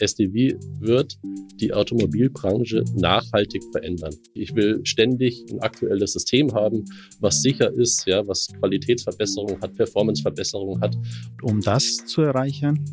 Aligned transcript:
SDV 0.00 0.58
wird 0.80 1.18
die 1.60 1.72
Automobilbranche 1.72 2.84
nachhaltig 2.94 3.62
verändern. 3.72 4.14
Ich 4.34 4.54
will 4.54 4.80
ständig 4.84 5.44
ein 5.50 5.60
aktuelles 5.60 6.14
System 6.14 6.52
haben, 6.54 6.84
was 7.20 7.42
sicher 7.42 7.72
ist, 7.72 8.06
ja, 8.06 8.26
was 8.26 8.48
Qualitätsverbesserungen 8.58 9.60
hat, 9.60 9.74
Performanceverbesserungen 9.74 10.80
hat. 10.80 10.96
Um 11.42 11.60
das 11.60 11.96
zu 12.06 12.22
erreichen, 12.22 12.84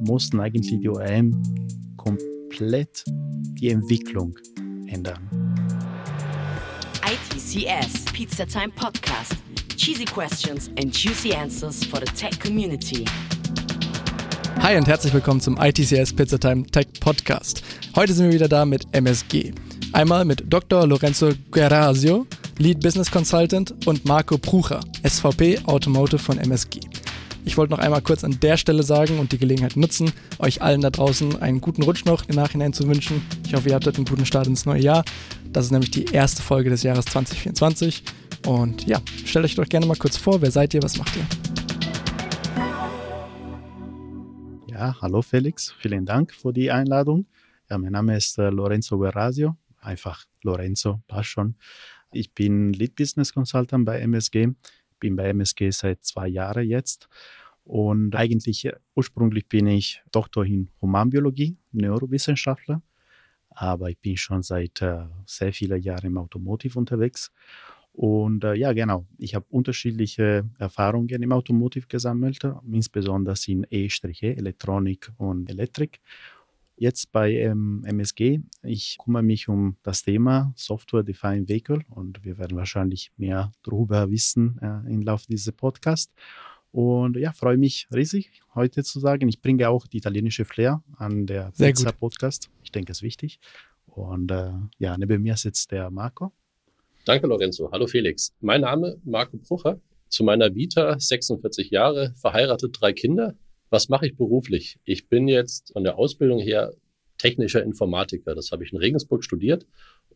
mussten 0.00 0.40
eigentlich 0.40 0.80
die 0.80 0.88
OEM 0.88 1.40
komplett 1.96 3.04
die 3.06 3.70
Entwicklung 3.70 4.36
ändern. 4.86 5.28
ITCS 7.04 8.04
Pizza 8.12 8.46
Time 8.46 8.70
Podcast. 8.74 9.36
Cheesy 9.76 10.04
questions 10.04 10.70
and 10.76 10.92
juicy 10.92 11.32
answers 11.32 11.84
for 11.84 12.00
the 12.00 12.06
tech 12.06 12.38
community. 12.40 13.04
Hi 14.60 14.76
und 14.76 14.86
herzlich 14.88 15.14
willkommen 15.14 15.40
zum 15.40 15.56
ITCS 15.56 16.12
Pizza 16.12 16.38
Time 16.38 16.66
Tech 16.66 16.88
Podcast. 17.00 17.62
Heute 17.94 18.12
sind 18.12 18.26
wir 18.26 18.34
wieder 18.34 18.48
da 18.48 18.64
mit 18.64 18.86
MSG. 18.92 19.52
Einmal 19.92 20.24
mit 20.24 20.44
Dr. 20.52 20.86
Lorenzo 20.86 21.30
Gerasio, 21.50 22.26
Lead 22.58 22.80
Business 22.80 23.10
Consultant 23.10 23.74
und 23.86 24.04
Marco 24.04 24.36
Prucher, 24.36 24.80
SVP 25.06 25.60
Automotive 25.64 26.18
von 26.18 26.38
MSG. 26.38 26.80
Ich 27.44 27.56
wollte 27.56 27.72
noch 27.72 27.78
einmal 27.78 28.02
kurz 28.02 28.24
an 28.24 28.38
der 28.40 28.56
Stelle 28.56 28.82
sagen 28.82 29.18
und 29.18 29.32
die 29.32 29.38
Gelegenheit 29.38 29.76
nutzen, 29.76 30.12
euch 30.38 30.60
allen 30.60 30.82
da 30.82 30.90
draußen 30.90 31.40
einen 31.40 31.60
guten 31.60 31.82
Rutsch 31.82 32.04
noch 32.04 32.28
im 32.28 32.34
Nachhinein 32.34 32.74
zu 32.74 32.86
wünschen. 32.86 33.22
Ich 33.46 33.54
hoffe, 33.54 33.70
ihr 33.70 33.74
hattet 33.74 33.96
einen 33.96 34.04
guten 34.04 34.26
Start 34.26 34.48
ins 34.48 34.66
neue 34.66 34.82
Jahr. 34.82 35.04
Das 35.52 35.64
ist 35.64 35.70
nämlich 35.70 35.90
die 35.90 36.04
erste 36.06 36.42
Folge 36.42 36.68
des 36.68 36.82
Jahres 36.82 37.06
2024. 37.06 38.02
Und 38.46 38.86
ja, 38.86 39.00
stellt 39.24 39.44
euch 39.46 39.54
doch 39.54 39.68
gerne 39.68 39.86
mal 39.86 39.96
kurz 39.96 40.16
vor, 40.16 40.42
wer 40.42 40.50
seid 40.50 40.74
ihr, 40.74 40.82
was 40.82 40.98
macht 40.98 41.16
ihr? 41.16 41.37
Ja, 44.78 44.94
hallo 45.00 45.22
Felix, 45.22 45.72
vielen 45.72 46.06
Dank 46.06 46.32
für 46.32 46.52
die 46.52 46.70
Einladung. 46.70 47.26
Ja, 47.68 47.78
mein 47.78 47.90
Name 47.90 48.16
ist 48.16 48.38
äh, 48.38 48.48
Lorenzo 48.48 48.96
Guerrasio, 48.96 49.56
einfach 49.80 50.24
Lorenzo, 50.44 51.02
passt 51.08 51.30
schon. 51.30 51.56
Ich 52.12 52.32
bin 52.32 52.72
Lead 52.72 52.94
Business 52.94 53.32
Consultant 53.32 53.84
bei 53.84 53.98
MSG, 53.98 54.50
bin 55.00 55.16
bei 55.16 55.30
MSG 55.30 55.72
seit 55.72 56.04
zwei 56.04 56.28
Jahren 56.28 56.64
jetzt 56.64 57.08
und 57.64 58.14
eigentlich 58.14 58.66
äh, 58.66 58.76
ursprünglich 58.94 59.48
bin 59.48 59.66
ich 59.66 60.00
Doktor 60.12 60.46
in 60.46 60.70
Humanbiologie, 60.80 61.56
Neurowissenschaftler, 61.72 62.80
aber 63.50 63.90
ich 63.90 63.98
bin 63.98 64.16
schon 64.16 64.44
seit 64.44 64.80
äh, 64.80 65.06
sehr 65.26 65.52
vielen 65.52 65.82
Jahren 65.82 66.06
im 66.06 66.18
Automotive 66.18 66.78
unterwegs 66.78 67.32
und 67.98 68.44
äh, 68.44 68.54
ja, 68.54 68.72
genau, 68.74 69.08
ich 69.18 69.34
habe 69.34 69.44
unterschiedliche 69.50 70.48
Erfahrungen 70.60 71.20
im 71.20 71.32
Automotive 71.32 71.88
gesammelt, 71.88 72.38
insbesondere 72.70 73.34
in 73.48 73.66
E-, 73.72 73.88
Elektronik 74.20 75.10
und 75.16 75.50
Elektrik. 75.50 75.98
Jetzt 76.76 77.10
bei 77.10 77.32
ähm, 77.32 77.82
MSG, 77.84 78.38
ich 78.62 78.98
kümmere 79.02 79.24
mich 79.24 79.48
um 79.48 79.78
das 79.82 80.04
Thema 80.04 80.52
Software 80.54 81.02
Defined 81.02 81.48
Vehicle 81.48 81.80
und 81.88 82.24
wir 82.24 82.38
werden 82.38 82.56
wahrscheinlich 82.56 83.10
mehr 83.16 83.50
darüber 83.64 84.08
wissen 84.12 84.60
äh, 84.62 84.92
im 84.92 85.02
Laufe 85.02 85.26
dieses 85.28 85.50
Podcasts. 85.50 86.14
Und 86.70 87.16
ja, 87.16 87.32
freue 87.32 87.56
mich 87.56 87.88
riesig, 87.92 88.30
heute 88.54 88.84
zu 88.84 89.00
sagen. 89.00 89.28
Ich 89.28 89.42
bringe 89.42 89.68
auch 89.68 89.88
die 89.88 89.96
italienische 89.96 90.44
Flair 90.44 90.84
an 90.98 91.26
der 91.26 91.50
Pizza 91.50 91.90
Podcast. 91.90 92.48
Ich 92.62 92.70
denke, 92.70 92.92
es 92.92 92.98
ist 92.98 93.02
wichtig. 93.02 93.40
Und 93.86 94.30
äh, 94.30 94.52
ja, 94.78 94.96
neben 94.96 95.20
mir 95.20 95.36
sitzt 95.36 95.72
der 95.72 95.90
Marco. 95.90 96.32
Danke, 97.08 97.26
Lorenzo. 97.26 97.70
Hallo, 97.72 97.86
Felix. 97.86 98.34
Mein 98.42 98.60
Name 98.60 99.00
Marco 99.02 99.38
Brucher. 99.38 99.80
Zu 100.10 100.24
meiner 100.24 100.54
Vita 100.54 101.00
46 101.00 101.70
Jahre, 101.70 102.12
verheiratet, 102.20 102.76
drei 102.78 102.92
Kinder. 102.92 103.34
Was 103.70 103.88
mache 103.88 104.08
ich 104.08 104.14
beruflich? 104.18 104.78
Ich 104.84 105.08
bin 105.08 105.26
jetzt 105.26 105.72
von 105.72 105.84
der 105.84 105.96
Ausbildung 105.96 106.38
her 106.38 106.74
technischer 107.16 107.62
Informatiker. 107.62 108.34
Das 108.34 108.52
habe 108.52 108.62
ich 108.62 108.74
in 108.74 108.78
Regensburg 108.78 109.24
studiert 109.24 109.64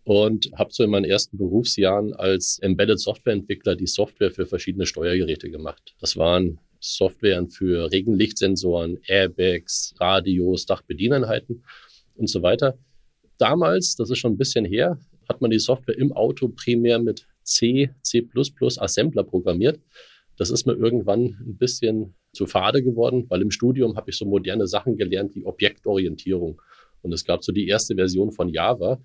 und 0.04 0.50
habe 0.54 0.70
so 0.70 0.84
in 0.84 0.90
meinen 0.90 1.06
ersten 1.06 1.38
Berufsjahren 1.38 2.12
als 2.12 2.58
Embedded 2.58 3.00
Softwareentwickler 3.00 3.74
die 3.74 3.86
Software 3.86 4.30
für 4.30 4.44
verschiedene 4.44 4.84
Steuergeräte 4.84 5.48
gemacht. 5.48 5.94
Das 5.98 6.18
waren 6.18 6.60
Softwaren 6.78 7.48
für 7.48 7.90
Regenlichtsensoren, 7.90 8.98
Airbags, 9.06 9.94
Radios, 9.98 10.66
Dachbedieneinheiten 10.66 11.64
und 12.16 12.28
so 12.28 12.42
weiter. 12.42 12.76
Damals, 13.38 13.96
das 13.96 14.10
ist 14.10 14.18
schon 14.18 14.34
ein 14.34 14.38
bisschen 14.38 14.66
her, 14.66 14.98
hat 15.28 15.40
man 15.40 15.50
die 15.50 15.58
Software 15.58 15.98
im 15.98 16.12
Auto 16.12 16.48
primär 16.48 16.98
mit 16.98 17.26
C, 17.42 17.90
C++ 18.02 18.28
Assembler 18.78 19.24
programmiert. 19.24 19.80
Das 20.36 20.50
ist 20.50 20.66
mir 20.66 20.74
irgendwann 20.74 21.36
ein 21.40 21.56
bisschen 21.58 22.14
zu 22.32 22.46
fade 22.46 22.82
geworden, 22.82 23.26
weil 23.28 23.42
im 23.42 23.50
Studium 23.50 23.96
habe 23.96 24.10
ich 24.10 24.16
so 24.16 24.24
moderne 24.24 24.66
Sachen 24.66 24.96
gelernt 24.96 25.34
wie 25.34 25.44
Objektorientierung. 25.44 26.60
Und 27.02 27.12
es 27.12 27.24
gab 27.24 27.44
so 27.44 27.52
die 27.52 27.68
erste 27.68 27.94
Version 27.94 28.32
von 28.32 28.48
Java. 28.48 29.00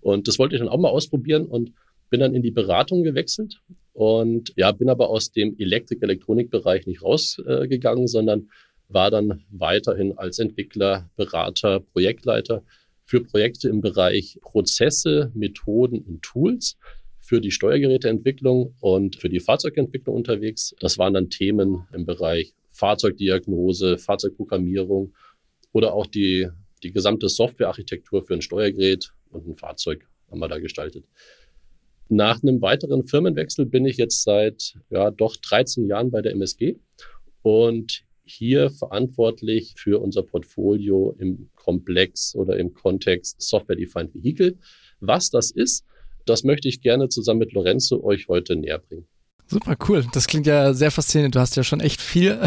Und 0.00 0.28
das 0.28 0.38
wollte 0.38 0.54
ich 0.54 0.60
dann 0.60 0.68
auch 0.68 0.78
mal 0.78 0.90
ausprobieren 0.90 1.46
und 1.46 1.72
bin 2.10 2.20
dann 2.20 2.34
in 2.34 2.42
die 2.42 2.50
Beratung 2.50 3.02
gewechselt 3.02 3.60
und 3.92 4.52
ja, 4.56 4.72
bin 4.72 4.88
aber 4.88 5.10
aus 5.10 5.32
dem 5.32 5.56
Elektrik-Elektronik-Bereich 5.58 6.86
nicht 6.86 7.02
rausgegangen, 7.02 8.04
äh, 8.04 8.08
sondern 8.08 8.48
war 8.88 9.10
dann 9.10 9.44
weiterhin 9.50 10.16
als 10.16 10.38
Entwickler, 10.38 11.10
Berater, 11.16 11.80
Projektleiter 11.80 12.62
für 13.08 13.22
Projekte 13.22 13.70
im 13.70 13.80
Bereich 13.80 14.38
Prozesse, 14.42 15.32
Methoden 15.34 16.00
und 16.00 16.20
Tools 16.20 16.76
für 17.18 17.40
die 17.40 17.50
Steuergeräteentwicklung 17.50 18.74
und 18.80 19.16
für 19.16 19.30
die 19.30 19.40
Fahrzeugentwicklung 19.40 20.14
unterwegs. 20.14 20.74
Das 20.78 20.98
waren 20.98 21.14
dann 21.14 21.30
Themen 21.30 21.88
im 21.94 22.04
Bereich 22.04 22.52
Fahrzeugdiagnose, 22.68 23.96
Fahrzeugprogrammierung 23.96 25.14
oder 25.72 25.94
auch 25.94 26.06
die, 26.06 26.48
die 26.82 26.92
gesamte 26.92 27.30
Softwarearchitektur 27.30 28.26
für 28.26 28.34
ein 28.34 28.42
Steuergerät 28.42 29.14
und 29.30 29.48
ein 29.48 29.56
Fahrzeug 29.56 30.06
haben 30.30 30.40
wir 30.40 30.48
da 30.48 30.58
gestaltet. 30.58 31.06
Nach 32.10 32.42
einem 32.42 32.60
weiteren 32.60 33.06
Firmenwechsel 33.06 33.64
bin 33.64 33.86
ich 33.86 33.96
jetzt 33.96 34.22
seit 34.22 34.74
ja 34.90 35.10
doch 35.10 35.34
13 35.36 35.86
Jahren 35.86 36.10
bei 36.10 36.20
der 36.20 36.32
MSG 36.32 36.76
und 37.40 38.04
hier 38.30 38.70
verantwortlich 38.70 39.74
für 39.76 40.00
unser 40.00 40.22
Portfolio 40.22 41.14
im 41.18 41.50
Komplex 41.54 42.34
oder 42.34 42.56
im 42.56 42.74
Kontext 42.74 43.40
Software-Defined 43.40 44.14
Vehicle. 44.14 44.58
Was 45.00 45.30
das 45.30 45.50
ist, 45.50 45.84
das 46.26 46.44
möchte 46.44 46.68
ich 46.68 46.80
gerne 46.80 47.08
zusammen 47.08 47.40
mit 47.40 47.52
Lorenzo 47.52 48.02
euch 48.02 48.28
heute 48.28 48.56
näher 48.56 48.78
bringen. 48.78 49.06
Super 49.50 49.76
cool. 49.88 50.04
Das 50.12 50.26
klingt 50.26 50.46
ja 50.46 50.74
sehr 50.74 50.90
faszinierend. 50.90 51.34
Du 51.34 51.40
hast 51.40 51.56
ja 51.56 51.64
schon 51.64 51.80
echt 51.80 52.02
viel 52.02 52.38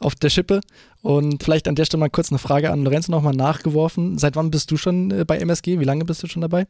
auf 0.00 0.16
der 0.16 0.30
Schippe. 0.30 0.60
Und 1.00 1.42
vielleicht 1.44 1.68
an 1.68 1.76
der 1.76 1.84
Stelle 1.84 2.00
mal 2.00 2.10
kurz 2.10 2.32
eine 2.32 2.40
Frage 2.40 2.72
an 2.72 2.82
Lorenzo 2.82 3.12
nochmal 3.12 3.34
nachgeworfen. 3.34 4.18
Seit 4.18 4.34
wann 4.34 4.50
bist 4.50 4.70
du 4.70 4.76
schon 4.76 5.12
äh, 5.12 5.24
bei 5.24 5.38
MSG? 5.38 5.78
Wie 5.78 5.84
lange 5.84 6.04
bist 6.04 6.22
du 6.22 6.26
schon 6.26 6.42
dabei? 6.42 6.66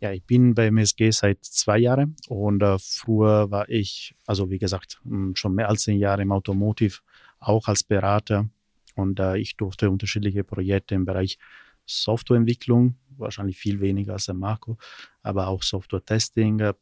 Ja, 0.00 0.12
ich 0.12 0.24
bin 0.24 0.54
bei 0.54 0.66
MSG 0.66 1.10
seit 1.10 1.38
zwei 1.42 1.78
Jahren 1.78 2.16
und 2.28 2.62
äh, 2.62 2.76
früher 2.78 3.50
war 3.50 3.68
ich, 3.70 4.14
also 4.26 4.50
wie 4.50 4.58
gesagt, 4.58 5.00
schon 5.34 5.54
mehr 5.54 5.70
als 5.70 5.82
zehn 5.84 5.98
Jahre 5.98 6.20
im 6.20 6.32
Automotive 6.32 6.98
auch 7.46 7.68
als 7.68 7.82
Berater. 7.82 8.48
Und 8.94 9.20
äh, 9.20 9.36
ich 9.38 9.56
durfte 9.56 9.90
unterschiedliche 9.90 10.44
Projekte 10.44 10.94
im 10.94 11.04
Bereich 11.04 11.38
Softwareentwicklung, 11.84 12.96
wahrscheinlich 13.16 13.58
viel 13.58 13.80
weniger 13.80 14.14
als 14.14 14.26
der 14.26 14.34
Marco, 14.34 14.76
aber 15.22 15.46
auch 15.48 15.62
Software-Testing, 15.62 16.60
äh, 16.60 16.74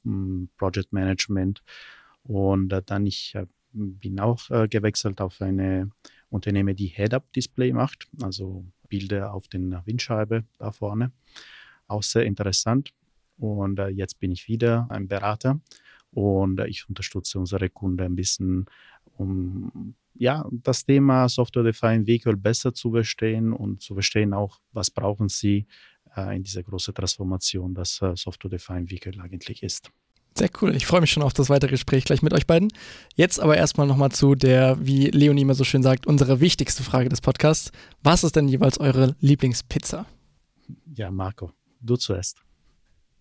Project 0.56 0.92
Management. 0.92 1.62
Und 2.22 2.72
äh, 2.72 2.82
dann 2.84 3.06
ich 3.06 3.34
äh, 3.34 3.46
bin 3.72 4.20
auch 4.20 4.48
äh, 4.50 4.68
gewechselt 4.68 5.20
auf 5.20 5.40
eine 5.42 5.90
Unternehmen, 6.30 6.74
die 6.74 6.86
Head-Up-Display 6.86 7.72
macht, 7.72 8.08
also 8.22 8.64
Bilder 8.88 9.34
auf 9.34 9.48
den 9.48 9.76
Windscheibe 9.84 10.44
da 10.58 10.72
vorne. 10.72 11.12
Auch 11.86 12.02
sehr 12.02 12.24
interessant. 12.24 12.92
Und 13.36 13.78
äh, 13.78 13.88
jetzt 13.88 14.20
bin 14.20 14.30
ich 14.30 14.48
wieder 14.48 14.86
ein 14.90 15.08
Berater 15.08 15.60
und 16.12 16.60
ich 16.60 16.88
unterstütze 16.88 17.38
unsere 17.38 17.68
Kunden 17.68 18.02
ein 18.02 18.16
bisschen, 18.16 18.66
um 19.16 19.94
ja, 20.14 20.48
das 20.50 20.84
Thema 20.84 21.28
Software-Defined 21.28 22.06
Vehicle 22.06 22.36
besser 22.36 22.72
zu 22.72 22.92
verstehen 22.92 23.52
und 23.52 23.82
zu 23.82 23.94
verstehen 23.94 24.32
auch, 24.32 24.60
was 24.72 24.90
brauchen 24.90 25.28
sie 25.28 25.66
äh, 26.16 26.36
in 26.36 26.42
dieser 26.42 26.62
großen 26.62 26.94
Transformation, 26.94 27.74
das 27.74 28.00
äh, 28.02 28.14
Software-Defined 28.14 28.90
Vehicle 28.90 29.20
eigentlich 29.20 29.62
ist. 29.62 29.90
Sehr 30.36 30.50
cool. 30.60 30.74
Ich 30.74 30.84
freue 30.84 31.00
mich 31.00 31.12
schon 31.12 31.22
auf 31.22 31.32
das 31.32 31.48
weitere 31.48 31.70
Gespräch 31.70 32.04
gleich 32.04 32.20
mit 32.20 32.32
euch 32.32 32.46
beiden. 32.46 32.72
Jetzt 33.14 33.38
aber 33.38 33.56
erstmal 33.56 33.86
nochmal 33.86 34.10
zu 34.10 34.34
der, 34.34 34.76
wie 34.84 35.06
Leonie 35.10 35.42
immer 35.42 35.54
so 35.54 35.62
schön 35.62 35.84
sagt, 35.84 36.08
unsere 36.08 36.40
wichtigste 36.40 36.82
Frage 36.82 37.08
des 37.08 37.20
Podcasts. 37.20 37.70
Was 38.02 38.24
ist 38.24 38.34
denn 38.34 38.48
jeweils 38.48 38.80
eure 38.80 39.14
Lieblingspizza? 39.20 40.06
Ja, 40.96 41.12
Marco, 41.12 41.52
du 41.80 41.96
zuerst. 41.96 42.42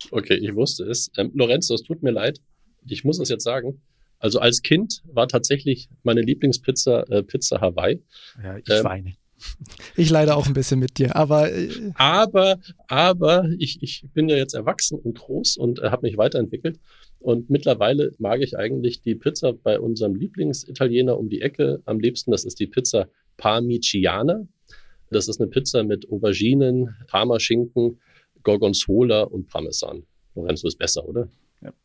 Okay, 0.10 0.36
ich 0.36 0.56
wusste 0.56 0.86
es. 0.86 1.12
Ähm, 1.18 1.32
Lorenzo, 1.36 1.76
es 1.76 1.84
tut 1.84 2.02
mir 2.02 2.12
leid. 2.12 2.42
Ich 2.88 3.04
muss 3.04 3.20
es 3.20 3.30
jetzt 3.30 3.44
sagen. 3.44 3.80
Also 4.24 4.40
als 4.40 4.62
Kind 4.62 5.04
war 5.12 5.28
tatsächlich 5.28 5.90
meine 6.04 6.22
Lieblingspizza 6.22 7.04
äh, 7.10 7.24
Pizza 7.24 7.60
Hawaii. 7.60 8.02
Ja, 8.42 8.58
ich 8.58 8.70
ähm, 8.70 8.84
weine. 8.86 9.14
Ich 9.98 10.10
leide 10.10 10.38
auch 10.38 10.48
ein 10.48 10.54
bisschen 10.54 10.80
mit 10.80 10.98
dir, 10.98 11.18
aber 11.18 11.52
äh, 11.52 11.92
aber 11.96 12.58
aber 12.88 13.50
ich, 13.60 13.84
ich 13.84 14.06
bin 14.14 14.30
ja 14.30 14.38
jetzt 14.38 14.54
erwachsen 14.54 14.98
und 14.98 15.20
groß 15.20 15.58
und 15.58 15.80
äh, 15.80 15.90
habe 15.90 16.08
mich 16.08 16.16
weiterentwickelt 16.16 16.80
und 17.20 17.50
mittlerweile 17.50 18.14
mag 18.18 18.40
ich 18.40 18.58
eigentlich 18.58 19.02
die 19.02 19.16
Pizza 19.16 19.52
bei 19.52 19.78
unserem 19.78 20.16
Lieblingsitaliener 20.16 21.18
um 21.18 21.28
die 21.28 21.42
Ecke 21.42 21.82
am 21.84 22.00
liebsten. 22.00 22.32
Das 22.32 22.46
ist 22.46 22.62
die 22.62 22.68
Pizza 22.68 23.10
Parmigiana. 23.36 24.48
Das 25.12 25.28
ist 25.28 25.42
eine 25.42 25.50
Pizza 25.50 25.84
mit 25.84 26.10
Auberginen, 26.10 26.96
Parmaschinken, 27.08 28.00
Gorgonzola 28.44 29.24
und 29.24 29.50
Parmesan. 29.50 30.04
Lorenzo 30.34 30.70
ist 30.70 30.78
besser, 30.78 31.06
oder? 31.06 31.28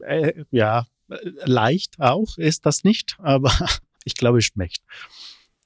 Äh, 0.07 0.45
ja, 0.53 0.87
leicht 1.09 1.99
auch 2.01 2.39
ist 2.39 2.67
das 2.67 2.85
nicht, 2.85 3.17
aber 3.23 3.53
ich 4.05 4.15
glaube, 4.15 4.39
es 4.39 4.45
schmeckt. 4.45 4.83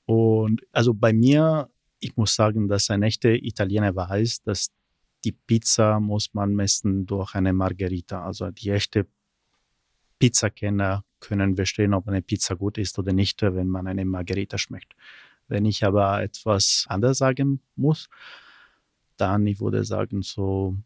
Und 0.06 0.62
also 0.73 0.94
bei 0.94 1.12
mir, 1.12 1.71
ich 2.00 2.17
muss 2.17 2.35
sagen, 2.35 2.69
dass 2.69 2.91
ein 2.91 3.03
echter 3.03 3.31
Italiener 3.31 3.94
weiß, 3.94 4.43
dass 4.43 4.71
die 5.25 5.33
Pizza 5.33 6.00
muss 6.00 6.35
man 6.35 6.55
messen 6.55 7.06
durch 7.06 7.35
eine 7.35 7.53
Margherita. 7.53 8.25
Also 8.25 8.50
die 8.50 8.71
echte 8.71 9.06
Pizzakenner 10.19 11.05
können 11.21 11.55
verstehen, 11.55 11.94
ob 11.94 12.09
eine 12.09 12.23
Pizza 12.23 12.56
gut 12.56 12.79
ist 12.79 12.99
oder 12.99 13.12
nicht, 13.12 13.43
wenn 13.43 13.69
man 13.69 13.87
eine 13.87 14.05
Margherita 14.05 14.59
schmeckt. 14.59 14.94
Wenn 15.47 15.65
ich 15.65 15.85
aber 15.85 16.23
etwas 16.23 16.87
anders 16.89 17.19
sagen 17.19 17.61
muss, 17.77 18.09
dann 19.17 19.47
ich 19.47 19.61
würde 19.61 19.85
sagen 19.85 20.23
so 20.23 20.77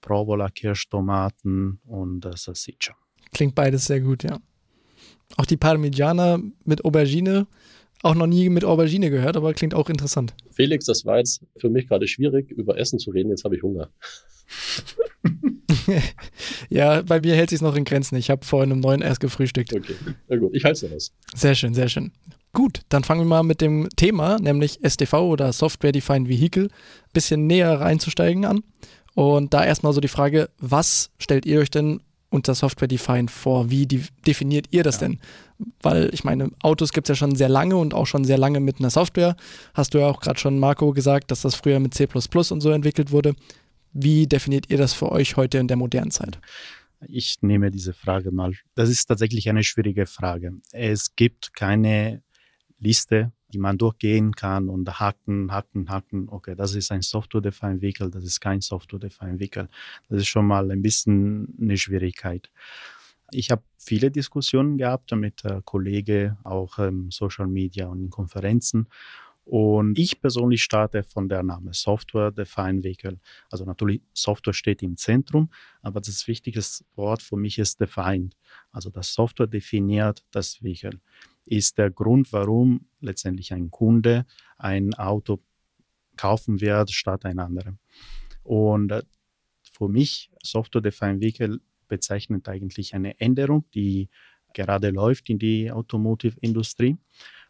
Provola, 0.00 0.50
Kirschtomaten 0.50 1.80
und 1.84 2.28
Salsiccia. 2.36 2.94
Klingt 3.32 3.54
beides 3.54 3.86
sehr 3.86 4.00
gut, 4.00 4.22
ja. 4.22 4.38
Auch 5.36 5.46
die 5.46 5.56
Parmigiana 5.56 6.40
mit 6.64 6.84
Aubergine, 6.84 7.46
auch 8.02 8.14
noch 8.14 8.26
nie 8.26 8.48
mit 8.48 8.64
Aubergine 8.64 9.10
gehört, 9.10 9.36
aber 9.36 9.52
klingt 9.54 9.74
auch 9.74 9.88
interessant. 9.88 10.34
Felix, 10.50 10.84
das 10.84 11.04
war 11.04 11.18
jetzt 11.18 11.42
für 11.56 11.68
mich 11.68 11.88
gerade 11.88 12.06
schwierig, 12.06 12.50
über 12.50 12.78
Essen 12.78 12.98
zu 12.98 13.10
reden. 13.10 13.30
Jetzt 13.30 13.44
habe 13.44 13.56
ich 13.56 13.62
Hunger. 13.62 13.90
ja, 16.68 17.02
bei 17.02 17.20
mir 17.20 17.34
hält 17.34 17.50
sich 17.50 17.60
noch 17.60 17.76
in 17.76 17.84
Grenzen. 17.84 18.16
Ich 18.16 18.30
habe 18.30 18.44
vorhin 18.44 18.72
um 18.72 18.80
neun 18.80 19.02
erst 19.02 19.20
gefrühstückt. 19.20 19.74
Okay, 19.74 19.94
na 20.28 20.36
gut, 20.36 20.54
ich 20.54 20.64
halte 20.64 20.86
es 20.86 20.92
aus. 20.92 21.12
Sehr 21.34 21.54
schön, 21.54 21.74
sehr 21.74 21.88
schön. 21.88 22.12
Gut, 22.52 22.80
dann 22.88 23.04
fangen 23.04 23.22
wir 23.22 23.26
mal 23.26 23.42
mit 23.42 23.60
dem 23.60 23.88
Thema, 23.96 24.38
nämlich 24.38 24.82
SDV 24.82 25.14
oder 25.14 25.52
Software 25.52 25.92
Defined 25.92 26.28
Vehicle, 26.28 26.64
ein 26.64 27.12
bisschen 27.12 27.46
näher 27.46 27.80
reinzusteigen 27.80 28.44
an. 28.44 28.62
Und 29.14 29.52
da 29.52 29.64
erstmal 29.64 29.92
so 29.92 30.00
die 30.00 30.08
Frage, 30.08 30.50
was 30.58 31.10
stellt 31.18 31.46
ihr 31.46 31.60
euch 31.60 31.70
denn 31.70 32.00
unter 32.30 32.54
Software 32.54 32.88
Defined 32.88 33.30
vor? 33.30 33.70
Wie 33.70 33.86
die, 33.86 34.02
definiert 34.26 34.66
ihr 34.70 34.82
das 34.82 35.00
ja. 35.00 35.08
denn? 35.08 35.20
Weil 35.80 36.10
ich 36.12 36.24
meine, 36.24 36.50
Autos 36.60 36.92
gibt 36.92 37.08
es 37.08 37.10
ja 37.10 37.14
schon 37.14 37.36
sehr 37.36 37.48
lange 37.48 37.76
und 37.76 37.94
auch 37.94 38.06
schon 38.06 38.24
sehr 38.24 38.38
lange 38.38 38.60
mit 38.60 38.78
einer 38.78 38.90
Software. 38.90 39.36
Hast 39.74 39.94
du 39.94 39.98
ja 39.98 40.06
auch 40.06 40.20
gerade 40.20 40.38
schon, 40.38 40.58
Marco, 40.58 40.92
gesagt, 40.92 41.30
dass 41.30 41.42
das 41.42 41.54
früher 41.54 41.80
mit 41.80 41.94
C 41.94 42.06
und 42.12 42.60
so 42.60 42.70
entwickelt 42.70 43.10
wurde. 43.10 43.34
Wie 43.92 44.26
definiert 44.26 44.70
ihr 44.70 44.76
das 44.76 44.92
für 44.92 45.10
euch 45.10 45.36
heute 45.36 45.58
in 45.58 45.68
der 45.68 45.76
modernen 45.76 46.10
Zeit? 46.10 46.38
Ich 47.08 47.38
nehme 47.42 47.70
diese 47.70 47.92
Frage 47.92 48.30
mal. 48.30 48.52
Das 48.74 48.88
ist 48.88 49.06
tatsächlich 49.06 49.48
eine 49.48 49.64
schwierige 49.64 50.06
Frage. 50.06 50.52
Es 50.72 51.14
gibt 51.14 51.54
keine 51.54 52.22
Liste, 52.78 53.32
die 53.56 53.62
man 53.62 53.78
durchgehen 53.78 54.36
kann 54.36 54.68
und 54.68 55.00
hacken, 55.00 55.50
hacken, 55.50 55.88
hacken. 55.88 56.28
Okay, 56.28 56.54
das 56.54 56.74
ist 56.74 56.92
ein 56.92 57.00
Software-Defined 57.00 57.80
Vehicle, 57.80 58.10
das 58.10 58.22
ist 58.22 58.38
kein 58.38 58.60
Software-Defined 58.60 59.40
Vehicle. 59.40 59.70
Das 60.10 60.18
ist 60.18 60.28
schon 60.28 60.46
mal 60.46 60.70
ein 60.70 60.82
bisschen 60.82 61.56
eine 61.58 61.78
Schwierigkeit. 61.78 62.50
Ich 63.30 63.50
habe 63.50 63.62
viele 63.78 64.10
Diskussionen 64.10 64.76
gehabt 64.76 65.10
mit 65.12 65.42
äh, 65.46 65.62
Kollegen, 65.64 66.36
auch 66.44 66.78
im 66.78 67.10
Social 67.10 67.46
Media 67.46 67.86
und 67.86 68.02
in 68.02 68.10
Konferenzen. 68.10 68.88
Und 69.46 69.98
ich 69.98 70.20
persönlich 70.20 70.62
starte 70.62 71.02
von 71.02 71.26
der 71.26 71.42
Name 71.42 71.72
Software 71.72 72.32
Defined 72.32 72.84
Vehicle. 72.84 73.18
Also 73.50 73.64
natürlich 73.64 74.02
Software 74.12 74.52
steht 74.52 74.82
im 74.82 74.98
Zentrum, 74.98 75.48
aber 75.80 76.02
das 76.02 76.28
wichtigste 76.28 76.84
Wort 76.94 77.22
für 77.22 77.36
mich 77.36 77.58
ist 77.58 77.80
defined. 77.80 78.36
Also 78.70 78.90
das 78.90 79.14
Software 79.14 79.46
definiert 79.46 80.22
das 80.30 80.62
Vehicle. 80.62 81.00
Ist 81.46 81.78
der 81.78 81.90
Grund, 81.90 82.32
warum 82.32 82.88
letztendlich 83.00 83.52
ein 83.52 83.70
Kunde 83.70 84.26
ein 84.58 84.94
Auto 84.94 85.40
kaufen 86.16 86.60
wird 86.60 86.90
statt 86.90 87.24
ein 87.24 87.38
anderes. 87.38 87.74
Und 88.42 88.92
äh, 88.92 89.02
für 89.72 89.88
mich 89.88 90.30
Software 90.42 90.82
Defined 90.82 91.20
Vehicle 91.20 91.60
bezeichnet 91.88 92.48
eigentlich 92.48 92.94
eine 92.94 93.18
Änderung, 93.20 93.64
die 93.74 94.08
gerade 94.52 94.90
läuft 94.90 95.28
in 95.30 95.38
die 95.38 95.70
Automotive-Industrie 95.70 96.96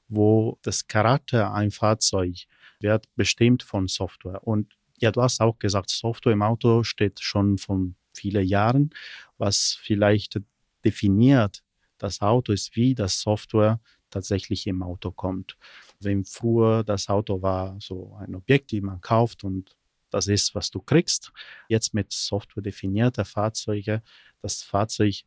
wo 0.09 0.59
das 0.63 0.87
Charakter 0.87 1.53
ein 1.53 1.71
Fahrzeug 1.71 2.47
wird 2.81 3.07
bestimmt 3.17 3.63
von 3.63 3.89
Software. 3.89 4.47
Und 4.47 4.75
ja, 4.99 5.11
du 5.11 5.23
hast 5.23 5.41
auch 5.41 5.59
gesagt, 5.59 5.91
Software 5.91 6.33
im 6.33 6.43
Auto 6.43 6.85
steht 6.85 7.21
schon 7.21 7.59
von 7.59 7.97
vielen 8.15 8.47
Jahren. 8.47 8.91
Was 9.39 9.79
vielleicht 9.81 10.41
definiert 10.85 11.63
das 11.99 12.21
Auto 12.21 12.53
ist, 12.53 12.77
wie 12.77 12.95
das 12.95 13.21
Software 13.21 13.81
tatsächlich 14.11 14.67
im 14.67 14.83
Auto 14.83 15.11
kommt. 15.11 15.57
Wenn 16.01 16.25
früher 16.25 16.85
das 16.85 17.09
Auto 17.09 17.43
war 17.43 17.77
so 17.81 18.15
ein 18.21 18.35
Objekt, 18.35 18.71
die 18.71 18.81
man 18.81 19.01
kauft 19.01 19.45
und 19.45 19.77
das 20.11 20.29
ist, 20.29 20.55
was 20.55 20.71
du 20.71 20.81
kriegst. 20.81 21.33
Jetzt 21.69 21.93
mit 21.93 22.13
Software 22.13 22.63
definierter 22.63 23.25
Fahrzeuge, 23.25 24.03
das 24.41 24.63
Fahrzeug 24.63 25.25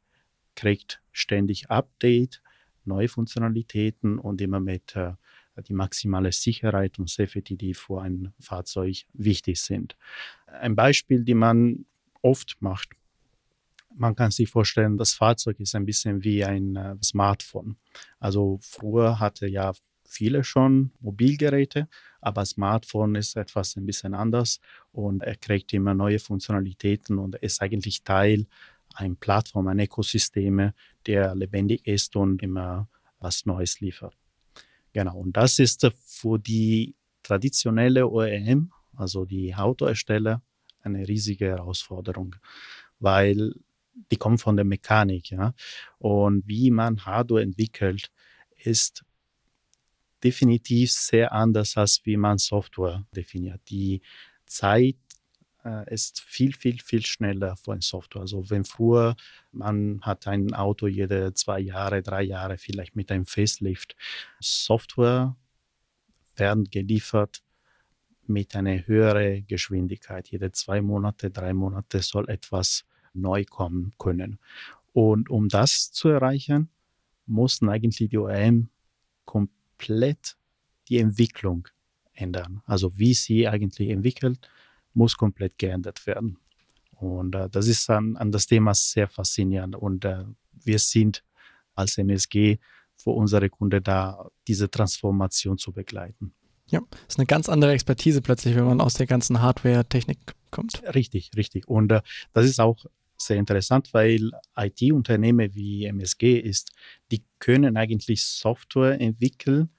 kriegt 0.56 1.02
ständig 1.12 1.70
Update, 1.70 2.42
neue 2.86 3.08
Funktionalitäten 3.08 4.20
und 4.20 4.42
immer 4.42 4.60
mit 4.60 4.96
äh, 4.96 5.14
die 5.68 5.74
maximale 5.74 6.32
Sicherheit 6.32 7.00
und 7.00 7.10
Safety, 7.10 7.58
die 7.58 7.74
für 7.74 8.02
ein 8.02 8.34
Fahrzeug 8.40 9.06
wichtig 9.14 9.60
sind. 9.60 9.98
Ein 10.48 10.76
Beispiel, 10.76 11.24
die 11.24 11.34
man 11.34 11.86
oft 12.22 12.58
macht. 12.62 12.90
Man 14.00 14.16
kann 14.16 14.32
sich 14.32 14.50
vorstellen, 14.50 14.96
das 14.96 15.14
Fahrzeug 15.14 15.60
ist 15.60 15.76
ein 15.76 15.86
bisschen 15.86 16.24
wie 16.24 16.46
ein 16.46 16.78
äh, 16.78 16.96
Smartphone. 17.04 17.76
Also 18.18 18.58
früher 18.62 19.20
hatte 19.20 19.46
ja 19.46 19.74
viele 20.08 20.46
schon 20.46 20.92
Mobilgeräte, 21.02 21.90
aber 22.22 22.46
Smartphone 22.46 23.16
ist 23.16 23.36
etwas 23.36 23.76
ein 23.76 23.86
bisschen 23.86 24.14
anders 24.14 24.62
und 24.94 25.24
er 25.24 25.36
kriegt 25.36 25.74
immer 25.74 25.94
neue 25.94 26.20
Funktionalitäten 26.20 27.18
und 27.20 27.36
ist 27.36 27.62
eigentlich 27.62 28.04
Teil 28.04 28.48
eine 28.96 29.16
Plattform, 29.16 29.68
ein 29.68 29.82
Ökosystem, 29.82 30.72
der 31.06 31.36
lebendig 31.36 31.86
ist 31.86 32.16
und 32.16 32.42
immer 32.42 32.88
was 33.20 33.46
Neues 33.46 33.82
liefert. 33.82 34.16
Genau, 34.94 35.18
und 35.18 35.36
das 35.36 35.60
ist 35.60 35.86
für 36.06 36.40
die 36.40 36.96
traditionelle 37.22 38.08
OEM, 38.08 38.72
also 38.96 39.26
die 39.26 39.54
Autohersteller, 39.54 40.42
eine 40.84 41.06
riesige 41.06 41.48
Herausforderung, 41.48 42.38
weil 43.00 43.54
die 44.12 44.18
kommen 44.18 44.38
von 44.38 44.56
der 44.56 44.66
Mechanik, 44.66 45.32
ja. 45.32 45.54
Und 45.98 46.48
wie 46.48 46.72
man 46.72 47.06
Hardware 47.06 47.42
entwickelt, 47.42 48.12
ist 48.58 49.04
definitiv 50.24 50.92
sehr 50.92 51.32
anders 51.32 51.78
als 51.78 52.02
wie 52.06 52.18
man 52.18 52.38
Software 52.38 53.06
definiert. 53.16 53.62
Die 53.70 54.02
Zeit 54.46 54.98
äh, 55.64 55.94
ist 55.94 56.22
viel, 56.22 56.54
viel, 56.54 56.80
viel 56.80 57.06
schneller 57.06 57.56
von 57.56 57.82
Software. 57.82 58.22
Also 58.22 58.50
wenn 58.50 58.66
früher 58.66 59.16
man 59.52 60.02
hat 60.02 60.28
ein 60.28 60.54
Auto 60.54 60.88
jede 60.88 61.34
zwei 61.34 61.60
Jahre, 61.60 62.02
drei 62.02 62.24
Jahre 62.24 62.58
vielleicht 62.58 62.96
mit 62.96 63.12
einem 63.12 63.26
Facelift, 63.26 63.96
Software 64.40 65.36
werden 66.36 66.66
geliefert 66.66 67.44
mit 68.26 68.56
einer 68.56 68.86
höheren 68.86 69.46
Geschwindigkeit. 69.48 70.30
Jede 70.30 70.52
zwei 70.52 70.82
Monate, 70.82 71.32
drei 71.32 71.54
Monate 71.54 72.02
soll 72.02 72.30
etwas 72.30 72.86
neu 73.14 73.46
kommen 73.46 73.94
können. 73.98 74.40
Und 74.94 75.30
um 75.30 75.50
das 75.50 75.92
zu 75.92 76.10
erreichen, 76.10 76.70
mussten 77.26 77.70
eigentlich 77.70 78.10
die 78.10 78.18
OEM 78.18 78.70
komplett 79.26 80.36
die 80.88 80.98
Entwicklung 80.98 81.68
ändern. 82.14 82.62
Also 82.66 82.98
wie 82.98 83.14
sie 83.14 83.48
eigentlich 83.48 83.90
entwickelt, 83.90 84.50
muss 84.94 85.16
komplett 85.16 85.58
geändert 85.58 86.06
werden. 86.08 86.38
Und 86.92 87.36
äh, 87.36 87.50
das 87.50 87.68
ist 87.68 87.90
an, 87.90 88.18
an 88.18 88.32
das 88.32 88.48
Thema 88.48 88.74
sehr 88.74 89.08
faszinierend. 89.08 89.76
Und 89.76 90.04
äh, 90.06 90.26
wir 90.52 90.80
sind 90.80 91.24
als 91.76 91.98
MSG 91.98 92.58
für 92.96 93.12
unsere 93.12 93.50
Kunden 93.50 93.82
da, 93.82 94.28
diese 94.48 94.70
Transformation 94.70 95.58
zu 95.58 95.72
begleiten. 95.72 96.34
Ja, 96.68 96.82
das 96.92 97.16
ist 97.16 97.20
eine 97.20 97.26
ganz 97.26 97.50
andere 97.50 97.72
Expertise 97.72 98.22
plötzlich, 98.22 98.56
wenn 98.56 98.66
man 98.66 98.82
aus 98.82 98.96
der 98.96 99.08
ganzen 99.08 99.42
Hardware-Technik 99.42 100.36
kommt. 100.52 100.84
Richtig, 100.94 101.32
richtig. 101.36 101.68
Und 101.68 101.92
äh, 101.92 102.02
das 102.34 102.46
ist 102.46 102.60
auch 102.60 102.86
sehr 103.22 103.38
interessant, 103.38 103.94
weil 103.94 104.32
IT-Unternehmen 104.56 105.54
wie 105.54 105.86
MSG 105.86 106.40
ist, 106.40 106.72
die 107.12 107.24
können 107.40 107.78
eigentlich 107.78 108.24
Software 108.24 109.00
entwickeln, 109.00 109.70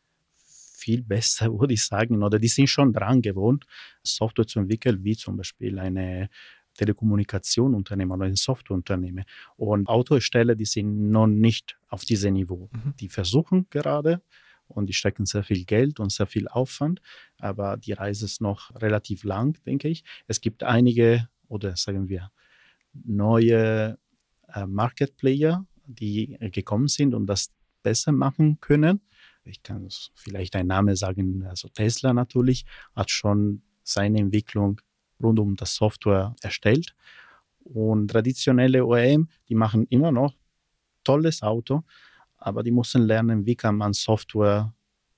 viel 0.81 1.03
besser, 1.03 1.53
würde 1.59 1.75
ich 1.75 1.85
sagen, 1.85 2.23
oder 2.23 2.39
die 2.39 2.49
sind 2.49 2.69
schon 2.69 2.93
dran 2.93 3.23
gewohnt, 3.23 3.67
Software 4.03 4.47
zu 4.47 4.61
entwickeln, 4.61 5.05
wie 5.05 5.17
zum 5.17 5.37
Beispiel 5.37 5.79
eine 5.79 6.29
Telekommunikationunternehmen 6.75 8.13
oder 8.13 8.27
ein 8.27 8.37
Softwareunternehmen. 8.37 9.25
Und 9.57 9.89
Autohersteller, 9.89 10.55
die 10.55 10.65
sind 10.65 11.11
noch 11.11 11.27
nicht 11.27 11.79
auf 11.89 12.05
diesem 12.05 12.35
Niveau. 12.35 12.71
Mhm. 12.73 12.95
Die 13.01 13.09
versuchen 13.09 13.67
gerade 13.71 14.23
und 14.69 14.87
die 14.87 14.93
stecken 14.93 15.27
sehr 15.27 15.43
viel 15.43 15.65
Geld 15.65 16.01
und 16.01 16.13
sehr 16.13 16.27
viel 16.27 16.47
Aufwand, 16.49 17.01
aber 17.39 17.77
die 17.77 17.93
Reise 17.93 18.25
ist 18.25 18.41
noch 18.41 18.75
relativ 18.81 19.25
lang, 19.25 19.59
denke 19.67 19.89
ich. 19.89 20.05
Es 20.27 20.41
gibt 20.41 20.63
einige 20.63 21.29
oder 21.49 21.77
sagen 21.77 22.09
wir 22.09 22.31
neue 22.93 23.99
äh, 24.49 24.67
Market 24.67 25.17
Player, 25.17 25.67
die 25.87 26.37
gekommen 26.53 26.89
sind 26.89 27.15
und 27.15 27.27
das 27.27 27.51
besser 27.83 28.13
machen 28.13 28.61
können 28.61 29.01
ich 29.45 29.63
kann 29.63 29.89
vielleicht 30.15 30.57
einen 30.57 30.69
Namen 30.69 30.97
sagen, 30.97 31.45
also 31.47 31.69
Tesla 31.69 32.13
natürlich, 32.13 32.65
hat 32.95 33.11
schon 33.11 33.63
seine 33.83 34.19
Entwicklung 34.19 34.81
rund 35.23 35.39
um 35.39 35.57
das 35.57 35.75
Software 35.75 36.35
erstellt. 36.43 36.95
Und 37.65 38.09
traditionelle 38.09 38.85
OEM, 38.85 39.29
die 39.49 39.55
machen 39.55 39.87
immer 39.91 40.13
noch 40.13 40.35
tolles 41.05 41.43
Auto, 41.43 41.83
aber 42.37 42.63
die 42.63 42.71
müssen 42.71 43.03
lernen, 43.03 43.45
wie 43.47 43.57
kann 43.57 43.77
man 43.77 43.93
Software 43.93 44.75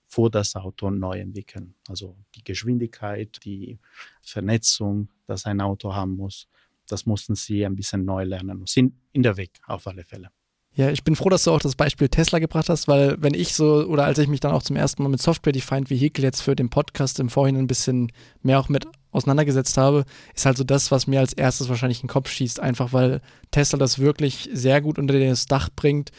für 0.09 0.29
das 0.29 0.55
Auto 0.57 0.91
neu 0.91 1.21
entwickeln. 1.21 1.75
Also 1.89 2.17
die 2.35 2.45
Geschwindigkeit, 2.45 3.39
die 3.45 3.79
Vernetzung, 4.21 5.09
das 5.27 5.47
ein 5.47 5.61
Auto 5.61 5.95
haben 5.95 6.17
muss, 6.17 6.49
das 6.93 7.07
mussten 7.07 7.35
sie 7.35 7.65
ein 7.65 7.75
bisschen 7.75 8.05
neu 8.05 8.25
lernen 8.25 8.61
und 8.61 8.69
sind 8.69 8.95
in 9.13 9.23
der 9.23 9.37
Weg 9.37 9.61
auf 9.67 9.87
alle 9.87 10.05
Fälle. 10.05 10.29
Ja, 10.75 10.91
ich 10.91 11.05
bin 11.05 11.17
froh, 11.17 11.29
dass 11.29 11.45
du 11.45 11.51
auch 11.51 11.61
das 11.61 11.77
Beispiel 11.77 12.09
Tesla 12.09 12.39
gebracht 12.39 12.71
hast, 12.71 12.89
weil 12.89 13.17
wenn 13.21 13.35
ich 13.35 13.53
so, 13.53 13.85
oder 13.85 14.05
als 14.05 14.19
ich 14.19 14.29
mich 14.29 14.41
dann 14.41 14.53
auch 14.53 14.63
zum 14.63 14.77
ersten 14.77 15.03
Mal 15.03 15.11
mit 15.11 15.21
Software-Defined 15.21 15.91
Vehicle 15.91 16.25
jetzt 16.25 16.41
für 16.41 16.57
den 16.57 16.71
Podcast 16.71 17.21
im 17.21 17.29
Vorhinein 17.29 17.65
ein 17.65 17.67
bisschen 17.67 18.11
mehr 18.41 18.59
auch 18.59 18.71
mit 18.71 18.87
auseinandergesetzt 19.11 19.77
habe, 19.77 20.07
ist 20.35 20.47
halt 20.47 20.57
so 20.57 20.65
das, 20.65 20.91
was 20.91 21.07
mir 21.07 21.21
als 21.21 21.35
erstes 21.35 21.69
wahrscheinlich 21.69 21.99
in 21.99 22.07
den 22.07 22.13
Kopf 22.13 22.31
schießt, 22.31 22.59
einfach 22.61 22.95
weil 22.95 23.21
Tesla 23.51 23.79
das 23.79 23.99
wirklich 23.99 24.49
sehr 24.55 24.81
gut 24.81 24.99
unter 24.99 25.19
das 25.19 25.45
Dach 25.45 25.69
bringt, 25.77 26.11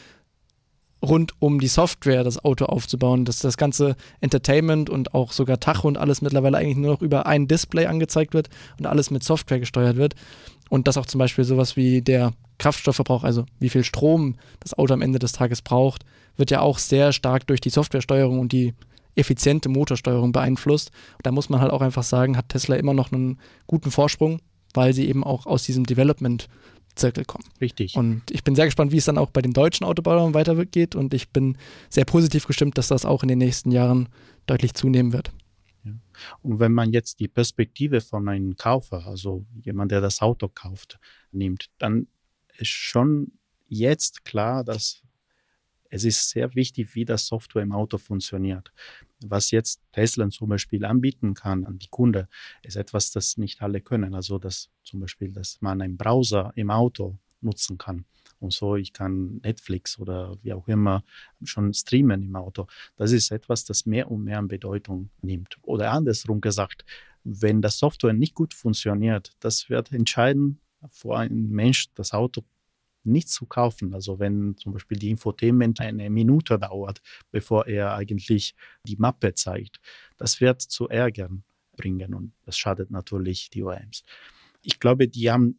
rund 1.04 1.34
um 1.40 1.60
die 1.60 1.68
Software 1.68 2.24
das 2.24 2.44
Auto 2.44 2.66
aufzubauen, 2.66 3.26
dass 3.26 3.40
das 3.40 3.58
ganze 3.58 3.96
Entertainment 4.22 4.90
und 4.90 5.14
auch 5.14 5.34
sogar 5.34 5.60
Tacho 5.60 5.88
und 5.88 5.98
alles 5.98 6.22
mittlerweile 6.22 6.58
eigentlich 6.58 6.78
nur 6.78 6.94
noch 6.94 7.02
über 7.02 7.26
ein 7.26 7.48
Display 7.48 7.86
angezeigt 7.88 8.34
wird 8.34 8.50
und 8.80 8.86
alles 8.86 9.12
mit 9.12 9.24
Software 9.24 9.60
gesteuert 9.60 9.98
wird. 9.98 10.16
Und 10.70 10.88
dass 10.88 10.98
auch 10.98 11.06
zum 11.06 11.20
Beispiel 11.20 11.44
sowas 11.44 11.76
wie 11.76 12.02
der 12.02 12.32
Kraftstoffverbrauch, 12.58 13.24
also 13.24 13.46
wie 13.60 13.70
viel 13.70 13.84
Strom 13.84 14.36
das 14.62 14.74
Auto 14.78 14.94
am 14.94 15.02
Ende 15.02 15.20
des 15.20 15.34
Tages 15.34 15.62
braucht, 15.62 16.06
wird 16.38 16.52
ja 16.52 16.62
auch 16.62 16.78
sehr 16.78 17.12
stark 17.12 17.46
durch 17.48 17.60
die 17.60 17.70
Softwaresteuerung 17.70 18.40
und 18.40 18.54
die 18.54 18.74
effiziente 19.16 19.70
Motorsteuerung 19.70 20.32
beeinflusst. 20.32 20.92
Und 21.18 21.26
da 21.26 21.32
muss 21.32 21.50
man 21.50 21.62
halt 21.62 21.72
auch 21.72 21.82
einfach 21.82 22.04
sagen, 22.04 22.38
hat 22.38 22.50
Tesla 22.50 22.76
immer 22.76 22.94
noch 22.94 23.12
einen 23.12 23.40
guten 23.68 23.92
Vorsprung, 23.92 24.40
weil 24.74 24.94
sie 24.94 25.08
eben 25.08 25.24
auch 25.24 25.46
aus 25.46 25.64
diesem 25.64 25.86
Development 25.86 26.48
Zirkel 26.96 27.26
kommen. 27.26 27.46
Richtig. 27.60 27.96
Und 27.96 28.22
ich 28.32 28.44
bin 28.44 28.56
sehr 28.56 28.66
gespannt, 28.66 28.92
wie 28.92 28.98
es 28.98 29.06
dann 29.06 29.18
auch 29.18 29.30
bei 29.30 29.42
den 29.42 29.54
deutschen 29.54 29.86
Autobauern 29.86 30.34
weitergeht 30.34 30.96
und 30.96 31.14
ich 31.14 31.30
bin 31.30 31.58
sehr 31.90 32.06
positiv 32.06 32.48
gestimmt, 32.48 32.78
dass 32.78 32.88
das 32.88 33.06
auch 33.06 33.24
in 33.24 33.30
den 33.30 33.40
nächsten 33.40 33.72
Jahren 33.72 34.10
deutlich 34.46 34.74
zunehmen 34.74 35.14
wird. 35.14 35.32
Ja. 35.84 35.92
Und 36.42 36.60
wenn 36.60 36.74
man 36.74 36.92
jetzt 36.92 37.20
die 37.20 37.28
Perspektive 37.28 38.02
von 38.02 38.28
einem 38.28 38.56
Käufer, 38.56 39.06
also 39.06 39.46
jemand, 39.62 39.92
der 39.92 40.02
das 40.02 40.22
Auto 40.22 40.48
kauft, 40.48 41.00
nimmt, 41.32 41.70
dann 41.78 42.08
ist 42.58 42.70
schon 42.70 43.32
jetzt 43.68 44.26
klar, 44.26 44.64
dass 44.64 45.03
es 45.94 46.06
ist 46.06 46.32
sehr 46.32 46.56
wichtig, 46.56 46.96
wie 46.96 47.06
das 47.06 47.28
Software 47.28 47.62
im 47.62 47.72
Auto 47.72 48.00
funktioniert. 48.00 48.74
Was 49.24 49.52
jetzt 49.52 49.80
Tesla 49.92 50.28
zum 50.30 50.50
Beispiel 50.50 50.86
anbieten 50.86 51.36
kann 51.36 51.66
an 51.66 51.78
die 51.78 51.88
Kunden, 51.88 52.28
ist 52.64 52.78
etwas, 52.78 53.12
das 53.12 53.38
nicht 53.38 53.62
alle 53.62 53.80
können. 53.80 54.16
Also 54.16 54.40
dass 54.40 54.72
zum 54.84 55.02
Beispiel, 55.02 55.32
dass 55.32 55.62
man 55.62 55.84
einen 55.84 55.96
Browser 55.96 56.52
im 56.56 56.72
Auto 56.72 57.20
nutzen 57.42 57.78
kann. 57.78 58.06
Und 58.40 58.54
so, 58.54 58.76
ich 58.76 58.92
kann 58.92 59.38
Netflix 59.44 60.00
oder 60.00 60.36
wie 60.42 60.54
auch 60.54 60.68
immer 60.68 61.04
schon 61.44 61.72
streamen 61.76 62.24
im 62.24 62.36
Auto. 62.36 62.66
Das 62.96 63.12
ist 63.12 63.32
etwas, 63.32 63.64
das 63.64 63.86
mehr 63.86 64.10
und 64.10 64.24
mehr 64.24 64.40
an 64.40 64.48
Bedeutung 64.48 65.12
nimmt. 65.22 65.60
Oder 65.62 65.92
andersrum 65.92 66.42
gesagt, 66.42 66.86
wenn 67.24 67.62
das 67.62 67.78
Software 67.78 68.14
nicht 68.14 68.34
gut 68.34 68.56
funktioniert, 68.56 69.34
das 69.42 69.70
wird 69.70 69.92
entscheiden, 69.92 70.60
vor 70.90 71.20
einem 71.20 71.50
Mensch 71.50 71.94
das 71.94 72.14
Auto 72.14 72.44
nicht 73.06 73.30
zu 73.30 73.46
kaufen. 73.46 73.94
Also 73.94 74.20
wenn 74.20 74.56
zum 74.58 74.74
Beispiel 74.74 74.98
die 74.98 75.10
Infotainment 75.10 75.80
eine 75.82 76.10
Minute 76.10 76.58
dauert, 76.60 77.02
bevor 77.32 77.68
er 77.68 77.96
eigentlich 77.96 78.56
die 78.86 78.98
Mappe 78.98 79.34
zeigt, 79.34 79.80
das 80.18 80.42
wird 80.42 80.62
zu 80.62 80.88
Ärgern 80.90 81.44
bringen 81.76 82.14
und 82.14 82.34
das 82.46 82.58
schadet 82.58 82.92
natürlich 82.92 83.50
die 83.50 83.64
OEMs. 83.64 84.04
Ich 84.62 84.80
glaube, 84.80 85.08
die 85.08 85.32
haben 85.32 85.58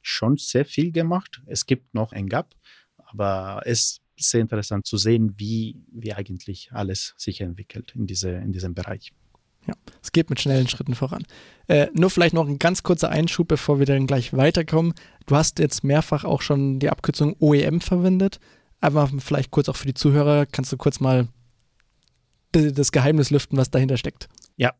schon 0.00 0.36
sehr 0.36 0.64
viel 0.64 0.92
gemacht. 0.92 1.42
Es 1.46 1.66
gibt 1.66 1.94
noch 1.94 2.12
ein 2.12 2.28
Gap, 2.28 2.54
aber 2.96 3.62
es 3.64 4.00
ist 4.16 4.30
sehr 4.30 4.40
interessant 4.40 4.86
zu 4.86 4.96
sehen, 4.96 5.34
wie, 5.38 5.76
wie 5.90 6.12
eigentlich 6.12 6.72
alles 6.72 7.14
sich 7.16 7.40
entwickelt 7.40 7.92
in, 7.94 8.06
diese, 8.06 8.30
in 8.30 8.52
diesem 8.52 8.74
Bereich. 8.74 9.12
Es 10.02 10.12
geht 10.12 10.30
mit 10.30 10.40
schnellen 10.40 10.68
Schritten 10.68 10.94
voran. 10.94 11.24
Äh, 11.68 11.86
nur 11.94 12.10
vielleicht 12.10 12.34
noch 12.34 12.48
ein 12.48 12.58
ganz 12.58 12.82
kurzer 12.82 13.10
Einschub, 13.10 13.48
bevor 13.48 13.78
wir 13.78 13.86
dann 13.86 14.06
gleich 14.06 14.32
weiterkommen. 14.32 14.94
Du 15.26 15.36
hast 15.36 15.60
jetzt 15.60 15.84
mehrfach 15.84 16.24
auch 16.24 16.42
schon 16.42 16.80
die 16.80 16.90
Abkürzung 16.90 17.36
OEM 17.38 17.80
verwendet. 17.80 18.40
Aber 18.80 19.08
vielleicht 19.18 19.52
kurz 19.52 19.68
auch 19.68 19.76
für 19.76 19.86
die 19.86 19.94
Zuhörer, 19.94 20.44
kannst 20.44 20.72
du 20.72 20.76
kurz 20.76 20.98
mal 20.98 21.28
das 22.50 22.90
Geheimnis 22.92 23.30
lüften, 23.30 23.56
was 23.56 23.70
dahinter 23.70 23.96
steckt? 23.96 24.28
Ja, 24.56 24.72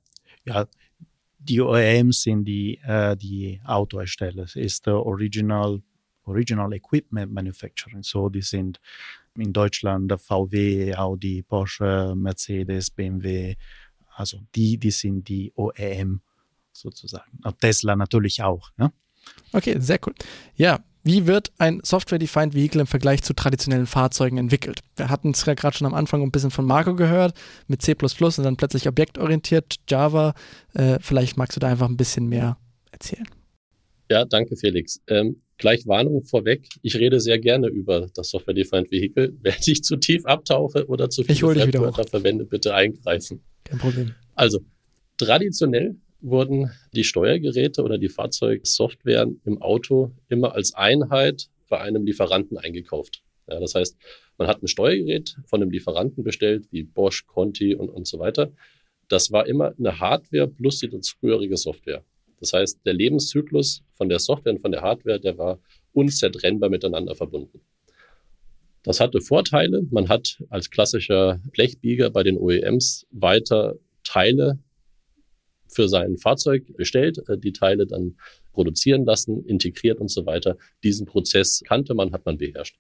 ja. 0.45 0.67
Die 1.39 1.61
OEMs 1.61 2.23
sind 2.23 2.45
die, 2.45 2.79
äh, 2.85 3.17
die 3.17 3.61
Autohersteller. 3.65 4.45
Es 4.45 4.57
ist 4.57 4.87
der 4.87 4.95
Original, 4.95 5.83
Original 6.25 6.73
Equipment 6.73 7.33
Manufacturing. 7.33 8.03
So, 8.03 8.29
die 8.29 8.43
sind 8.43 8.81
in 9.37 9.53
Deutschland 9.53 10.13
VW, 10.13 10.95
Audi, 10.95 11.43
Porsche, 11.43 12.15
Mercedes, 12.17 12.91
BMW, 12.91 13.57
also 14.15 14.39
die, 14.55 14.79
die 14.79 14.91
sind 14.91 15.29
die 15.29 15.53
OEM 15.55 16.21
sozusagen. 16.73 17.39
Und 17.45 17.59
Tesla 17.61 17.97
natürlich 17.97 18.43
auch. 18.43 18.71
Ja? 18.79 18.93
Okay, 19.53 19.77
sehr 19.79 19.99
cool. 20.07 20.15
Ja, 20.57 20.85
wie 21.05 21.27
wird 21.27 21.53
ein 21.59 21.81
Software-Defined 21.83 22.55
Vehicle 22.55 22.81
im 22.81 22.87
Vergleich 22.87 23.23
zu 23.23 23.35
traditionellen 23.35 23.87
Fahrzeugen 23.87 24.39
entwickelt? 24.39 24.81
Wir 24.97 25.09
hatten 25.09 25.31
es 25.31 25.45
ja 25.45 25.55
gerade 25.55 25.77
schon 25.77 25.87
am 25.87 25.95
Anfang 25.95 26.23
ein 26.23 26.31
bisschen 26.31 26.53
von 26.53 26.65
Marco 26.65 26.95
gehört, 26.95 27.37
mit 27.67 27.83
C 27.83 27.97
und 28.01 28.39
dann 28.39 28.57
plötzlich 28.57 28.87
objektorientiert, 28.87 29.77
Java. 29.89 30.35
Äh, 30.75 30.99
vielleicht 31.01 31.37
magst 31.37 31.57
du 31.57 31.61
da 31.61 31.69
einfach 31.69 31.89
ein 31.89 31.97
bisschen 31.97 32.29
mehr 32.29 32.57
erzählen. 32.93 33.27
Ja, 34.11 34.25
danke, 34.25 34.57
Felix. 34.57 35.01
Ähm, 35.09 35.43
gleich 35.59 35.87
Warnung 35.87 36.25
vorweg. 36.25 36.69
Ich 36.83 36.97
rede 36.97 37.19
sehr 37.19 37.39
gerne 37.39 37.67
über 37.69 38.09
das 38.15 38.31
Software-Defined 38.31 38.91
Vehicle. 38.91 39.37
Wenn 39.43 39.55
ich 39.65 39.83
zu 39.83 39.97
tief 39.97 40.25
abtauche 40.25 40.87
oder 40.87 41.11
zu 41.11 41.25
viele 41.25 41.55
Fremdwörter 41.55 42.05
verwende, 42.05 42.45
bitte 42.45 42.75
eingreifen. 42.75 43.43
Kein 43.73 43.81
Problem. 43.81 44.15
Also, 44.35 44.61
traditionell 45.17 45.97
wurden 46.21 46.71
die 46.93 47.05
Steuergeräte 47.05 47.83
oder 47.83 47.97
die 47.97 48.11
Fahrzeugsoftware 48.11 49.27
im 49.45 49.63
Auto 49.63 50.13
immer 50.29 50.55
als 50.55 50.75
Einheit 50.75 51.49
bei 51.71 51.81
einem 51.81 52.05
Lieferanten 52.05 52.59
eingekauft. 52.59 53.23
Ja, 53.49 53.59
das 53.61 53.75
heißt, 53.75 53.97
man 54.37 54.47
hat 54.47 54.63
ein 54.63 54.69
Steuergerät 54.69 55.37
von 55.47 55.63
einem 55.63 55.71
Lieferanten 55.71 56.23
bestellt, 56.23 56.67
wie 56.71 56.83
Bosch, 56.83 57.27
Conti 57.27 57.75
und, 57.75 57.89
und 57.89 58.07
so 58.07 58.19
weiter. 58.19 58.53
Das 59.09 59.33
war 59.33 59.47
immer 59.47 59.75
eine 59.79 59.99
Hardware 59.99 60.49
plus 60.49 60.81
die 60.81 60.91
dazugehörige 60.91 61.57
Software. 61.57 62.05
Das 62.41 62.53
heißt, 62.53 62.81
der 62.85 62.93
Lebenszyklus 62.93 63.83
von 63.95 64.11
der 64.11 64.19
Software 64.19 64.53
und 64.53 64.61
von 64.61 64.73
der 64.73 64.83
Hardware, 64.83 65.19
der 65.19 65.39
war 65.39 65.61
unzertrennbar 65.95 66.69
miteinander 66.69 67.15
verbunden. 67.15 67.63
Das 68.83 69.01
hatte 69.01 69.21
Vorteile. 69.21 69.83
Man 69.91 70.09
hat 70.09 70.43
als 70.51 70.71
klassischer 70.71 71.41
Blechbieger 71.53 72.11
bei 72.11 72.23
den 72.23 72.37
OEMs 72.39 73.07
weiter 73.11 73.77
Teile 74.05 74.59
für 75.69 75.89
sein 75.89 76.19
Fahrzeug 76.19 76.77
bestellt, 76.77 77.19
äh, 77.29 77.39
die 77.39 77.53
Teile 77.53 77.87
dann 77.87 78.17
produzieren 78.53 79.05
lassen, 79.05 79.45
integriert 79.45 80.01
und 80.01 80.11
so 80.11 80.27
weiter. 80.27 80.59
Diesen 80.83 81.07
Prozess 81.07 81.63
kannte 81.65 81.95
man, 81.95 82.13
hat 82.13 82.27
man 82.27 82.39
beherrscht. 82.39 82.79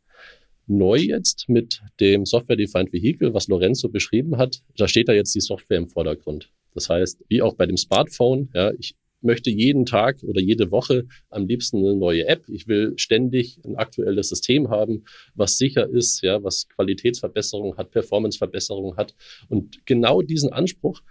Neu 0.66 0.98
jetzt 0.98 1.48
mit 1.48 1.82
dem 2.00 2.24
Software-Defined 2.26 2.92
Vehicle, 2.92 3.34
was 3.34 3.48
Lorenzo 3.48 3.88
beschrieben 3.88 4.36
hat, 4.36 4.62
da 4.76 4.86
steht 4.86 5.08
da 5.08 5.12
jetzt 5.12 5.34
die 5.34 5.40
Software 5.40 5.78
im 5.78 5.88
Vordergrund. 5.88 6.50
Das 6.74 6.88
heißt, 6.88 7.24
wie 7.28 7.42
auch 7.42 7.54
bei 7.54 7.66
dem 7.66 7.76
Smartphone, 7.76 8.48
ja, 8.54 8.72
ich 8.78 8.94
möchte 9.22 9.50
jeden 9.50 9.86
Tag 9.86 10.22
oder 10.22 10.40
jede 10.40 10.70
Woche 10.70 11.06
am 11.30 11.46
liebsten 11.46 11.78
eine 11.78 11.94
neue 11.94 12.26
App. 12.26 12.48
Ich 12.48 12.68
will 12.68 12.94
ständig 12.96 13.58
ein 13.64 13.76
aktuelles 13.76 14.28
System 14.28 14.70
haben, 14.70 15.04
was 15.34 15.58
sicher 15.58 15.88
ist, 15.88 16.22
ja, 16.22 16.42
was 16.42 16.68
Qualitätsverbesserung 16.68 17.76
hat, 17.76 17.90
Performanceverbesserung 17.90 18.96
hat. 18.96 19.14
Und 19.48 19.84
genau 19.86 20.22
diesen 20.22 20.52
Anspruch, 20.52 21.02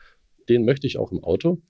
den 0.49 0.65
möchte 0.65 0.87
ich 0.87 0.97
auch 0.97 1.11
im 1.11 1.23
Auto. 1.23 1.61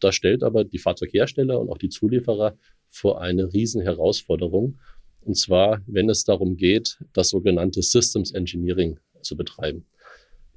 Da 0.00 0.12
stellt 0.12 0.42
aber 0.42 0.64
die 0.64 0.78
Fahrzeughersteller 0.78 1.60
und 1.60 1.68
auch 1.70 1.78
die 1.78 1.88
Zulieferer 1.88 2.56
vor 2.90 3.20
eine 3.20 3.52
riesen 3.52 3.80
Herausforderung. 3.80 4.78
Und 5.20 5.36
zwar, 5.36 5.82
wenn 5.86 6.10
es 6.10 6.24
darum 6.24 6.56
geht, 6.56 6.98
das 7.12 7.30
sogenannte 7.30 7.82
Systems 7.82 8.32
Engineering 8.32 8.98
zu 9.22 9.36
betreiben. 9.36 9.86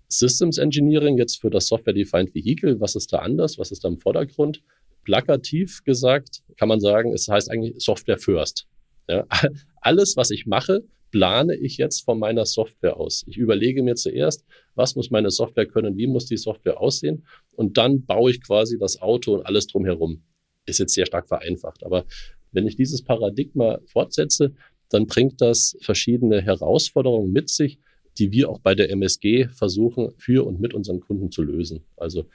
Systems 0.08 0.58
Engineering 0.58 1.18
jetzt 1.18 1.42
für 1.42 1.50
das 1.50 1.68
Software-Defined 1.68 2.34
Vehicle, 2.34 2.80
was 2.80 2.96
ist 2.96 3.12
da 3.14 3.20
anders, 3.20 3.58
was 3.58 3.72
ist 3.72 3.84
da 3.84 3.88
im 3.88 3.98
Vordergrund? 3.98 4.64
Plakativ 5.06 5.84
gesagt 5.86 6.42
kann 6.58 6.68
man 6.68 6.80
sagen, 6.80 7.14
es 7.14 7.28
heißt 7.28 7.50
eigentlich 7.50 7.76
Software 7.78 8.18
First. 8.18 8.68
Ja, 9.08 9.26
alles, 9.82 10.18
was 10.18 10.32
ich 10.32 10.46
mache, 10.46 10.84
plane 11.12 11.56
ich 11.56 11.78
jetzt 11.78 12.04
von 12.04 12.20
meiner 12.20 12.46
Software 12.46 12.98
aus. 12.98 13.24
Ich 13.28 13.38
überlege 13.38 13.84
mir 13.84 13.96
zuerst, 13.96 14.44
was 14.74 14.96
muss 14.96 15.12
meine 15.12 15.32
Software 15.32 15.68
können, 15.68 15.96
wie 15.98 16.08
muss 16.08 16.26
die 16.26 16.38
Software 16.38 16.82
aussehen 16.82 17.26
und 17.52 17.78
dann 17.78 18.06
baue 18.06 18.32
ich 18.32 18.44
quasi 18.44 18.78
das 18.78 19.02
Auto 19.02 19.36
und 19.36 19.46
alles 19.46 19.68
drumherum. 19.68 20.24
Ist 20.66 20.80
jetzt 20.80 20.94
sehr 20.94 21.06
stark 21.06 21.28
vereinfacht, 21.28 21.86
aber 21.86 22.06
wenn 22.52 22.68
ich 22.68 22.76
dieses 22.76 23.04
Paradigma 23.04 23.80
fortsetze, 23.86 24.54
dann 24.90 25.08
bringt 25.08 25.42
das 25.42 25.78
verschiedene 25.82 26.42
Herausforderungen 26.42 27.32
mit 27.32 27.50
sich, 27.50 27.80
die 28.18 28.32
wir 28.32 28.50
auch 28.50 28.60
bei 28.60 28.76
der 28.76 28.90
MSG 28.92 29.50
versuchen, 29.50 30.12
für 30.18 30.46
und 30.46 30.60
mit 30.60 30.74
unseren 30.74 31.02
Kunden 31.02 31.32
zu 31.32 31.44
lösen. 31.44 31.84
Also 31.98 32.26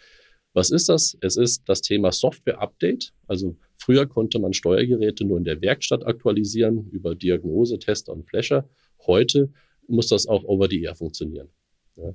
Was 0.52 0.70
ist 0.70 0.88
das? 0.88 1.16
Es 1.20 1.36
ist 1.36 1.62
das 1.66 1.80
Thema 1.80 2.10
Software-Update. 2.10 3.12
Also 3.26 3.56
früher 3.76 4.06
konnte 4.06 4.38
man 4.38 4.52
Steuergeräte 4.52 5.24
nur 5.24 5.38
in 5.38 5.44
der 5.44 5.60
Werkstatt 5.62 6.04
aktualisieren 6.04 6.88
über 6.90 7.14
Diagnose, 7.14 7.78
Tester 7.78 8.12
und 8.12 8.28
Flasher. 8.28 8.68
Heute 9.06 9.52
muss 9.86 10.08
das 10.08 10.26
auch 10.26 10.44
over 10.44 10.68
the 10.68 10.82
air 10.82 10.94
funktionieren. 10.94 11.48
Ja. 11.96 12.12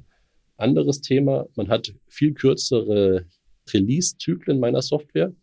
Anderes 0.58 1.02
Thema, 1.02 1.48
man 1.56 1.70
hat 1.70 1.94
viel 2.08 2.34
kürzere 2.34 3.26
Release-Zyklen 3.74 4.60
meiner 4.60 4.82
Software. 4.82 5.34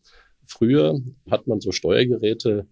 Früher 0.46 1.00
hat 1.30 1.46
man 1.46 1.60
so 1.60 1.72
Steuergeräte 1.72 2.66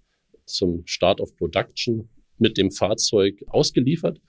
zum 0.45 0.83
Start 0.87 1.21
of 1.21 1.37
Production 1.37 2.09
mit 2.39 2.57
dem 2.57 2.71
Fahrzeug 2.71 3.43
ausgeliefert 3.49 4.21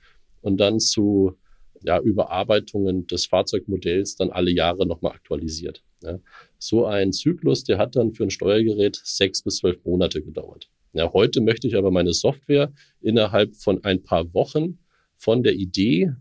und 0.42 0.58
dann 0.58 0.80
zu 0.80 1.38
ja, 1.84 2.00
Überarbeitungen 2.00 3.08
des 3.08 3.26
Fahrzeugmodells 3.26 4.16
dann 4.16 4.30
alle 4.30 4.52
Jahre 4.52 4.86
nochmal 4.86 5.14
aktualisiert. 5.14 5.84
Ja. 6.04 6.20
So 6.58 6.86
ein 6.86 7.12
Zyklus, 7.12 7.64
der 7.64 7.78
hat 7.78 7.96
dann 7.96 8.14
für 8.14 8.24
ein 8.24 8.30
Steuergerät 8.30 9.00
sechs 9.04 9.42
bis 9.42 9.58
zwölf 9.58 9.84
Monate 9.86 10.22
gedauert. 10.22 10.70
Ja, 10.94 11.12
heute 11.14 11.42
möchte 11.42 11.68
ich 11.68 11.76
aber 11.76 11.92
meine 11.92 12.14
Software 12.14 12.72
innerhalb 13.02 13.56
von 13.56 13.84
ein 13.84 14.04
paar 14.04 14.34
Wochen 14.34 14.80
von 15.16 15.44
der 15.44 15.54
Idee 15.54 16.14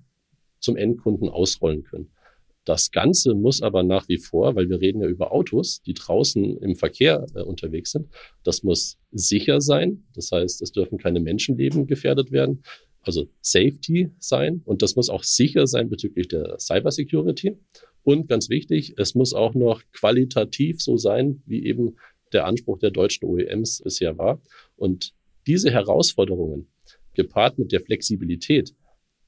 zum 0.60 0.76
Endkunden 0.76 1.28
ausrollen 1.28 1.82
können. 1.82 2.10
Das 2.64 2.90
Ganze 2.90 3.34
muss 3.34 3.62
aber 3.62 3.82
nach 3.82 4.08
wie 4.08 4.18
vor, 4.18 4.54
weil 4.54 4.68
wir 4.68 4.80
reden 4.80 5.00
ja 5.00 5.08
über 5.08 5.32
Autos, 5.32 5.82
die 5.82 5.94
draußen 5.94 6.58
im 6.58 6.76
Verkehr 6.76 7.26
äh, 7.34 7.40
unterwegs 7.40 7.92
sind, 7.92 8.08
das 8.44 8.62
muss 8.62 8.98
sicher 9.10 9.60
sein. 9.60 10.04
Das 10.14 10.30
heißt, 10.30 10.60
es 10.62 10.70
dürfen 10.70 10.98
keine 10.98 11.20
Menschenleben 11.20 11.86
gefährdet 11.86 12.30
werden 12.30 12.62
also 13.02 13.28
Safety 13.40 14.10
sein 14.18 14.62
und 14.64 14.82
das 14.82 14.96
muss 14.96 15.08
auch 15.08 15.22
sicher 15.22 15.66
sein 15.66 15.88
bezüglich 15.88 16.28
der 16.28 16.58
Cybersecurity. 16.58 17.56
Und 18.02 18.28
ganz 18.28 18.48
wichtig, 18.48 18.94
es 18.96 19.14
muss 19.14 19.34
auch 19.34 19.54
noch 19.54 19.82
qualitativ 19.92 20.80
so 20.80 20.96
sein, 20.96 21.42
wie 21.46 21.64
eben 21.64 21.96
der 22.32 22.46
Anspruch 22.46 22.78
der 22.78 22.90
deutschen 22.90 23.26
OEMs 23.26 23.82
bisher 23.82 24.16
war. 24.16 24.40
Und 24.76 25.12
diese 25.46 25.70
Herausforderungen, 25.70 26.68
gepaart 27.14 27.58
mit 27.58 27.72
der 27.72 27.80
Flexibilität, 27.80 28.74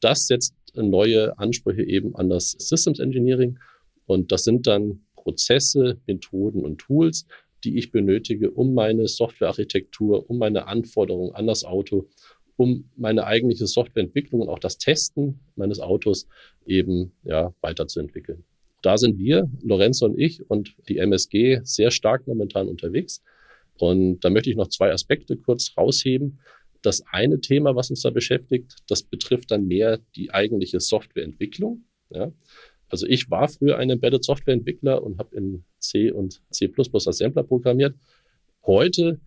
das 0.01 0.27
setzt 0.27 0.55
neue 0.75 1.39
Ansprüche 1.39 1.83
eben 1.83 2.15
an 2.17 2.31
das 2.31 2.53
Systems 2.53 2.99
Engineering. 2.99 3.59
Und 4.07 4.33
das 4.33 4.45
sind 4.45 4.67
dann 4.67 5.05
Prozesse, 5.15 6.01
Methoden 6.07 6.65
und 6.65 6.79
Tools, 6.79 7.27
die 7.65 7.79
ich 7.79 7.93
benötige, 7.93 8.51
um 8.51 8.75
meine 8.75 9.07
Softwarearchitektur, 9.07 10.29
um 10.29 10.39
meine 10.39 10.67
Anforderungen 10.67 11.35
an 11.35 11.47
das 11.47 11.65
Auto 11.65 12.09
um 12.57 12.91
meine 12.97 13.25
eigentliche 13.27 13.67
Softwareentwicklung 13.67 14.43
und 14.43 14.49
auch 14.49 14.59
das 14.59 14.79
Testen 14.79 15.41
meines 15.57 15.81
Autos 15.81 16.27
eben 16.67 17.13
ja, 17.25 17.55
weiterzuentwickeln. 17.61 18.45
Da 18.83 18.99
sind 18.99 19.19
wir, 19.19 19.49
Lorenzo 19.63 20.07
und 20.07 20.19
ich 20.19 20.49
und 20.51 20.75
die 20.89 20.99
MSG 20.99 21.61
sehr 21.63 21.91
stark 21.91 22.27
momentan 22.27 22.69
unterwegs. 22.69 23.23
Und 23.79 24.21
da 24.21 24.31
möchte 24.31 24.51
ich 24.51 24.57
noch 24.57 24.69
zwei 24.69 24.93
Aspekte 24.93 25.37
kurz 25.37 25.73
rausheben. 25.77 26.41
Das 26.83 27.03
eine 27.11 27.41
Thema, 27.41 27.77
was 27.77 27.91
uns 27.91 28.03
da 28.03 28.11
beschäftigt, 28.11 28.77
das 28.89 29.05
betrifft 29.05 29.53
dann 29.53 29.67
mehr 29.67 30.01
die 30.17 30.33
eigentliche 30.33 30.81
Softwareentwicklung. 30.81 31.85
Ja. 32.11 32.33
Also 32.89 33.07
ich 33.07 33.31
war 33.31 33.49
früher 33.49 33.79
ein 33.79 33.89
Embedded 33.89 34.25
Softwareentwickler 34.25 35.03
und 35.03 35.19
habe 35.19 35.35
in 35.35 35.65
C 35.79 36.11
und 36.11 36.43
C++ 36.51 36.71
Assembler 36.77 37.45
programmiert. 37.45 37.95
Heute 38.67 39.21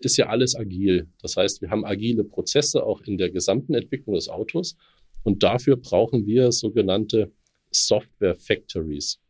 ist 0.00 0.16
ja 0.16 0.28
alles 0.28 0.54
agil. 0.56 1.08
Das 1.20 1.36
heißt, 1.36 1.60
wir 1.60 1.70
haben 1.70 1.84
agile 1.84 2.24
Prozesse 2.24 2.84
auch 2.84 3.02
in 3.02 3.18
der 3.18 3.30
gesamten 3.30 3.74
Entwicklung 3.74 4.14
des 4.14 4.28
Autos. 4.28 4.76
Und 5.22 5.42
dafür 5.42 5.76
brauchen 5.76 6.26
wir 6.26 6.52
sogenannte 6.52 7.30
Software 7.70 8.36
Factories. 8.36 9.20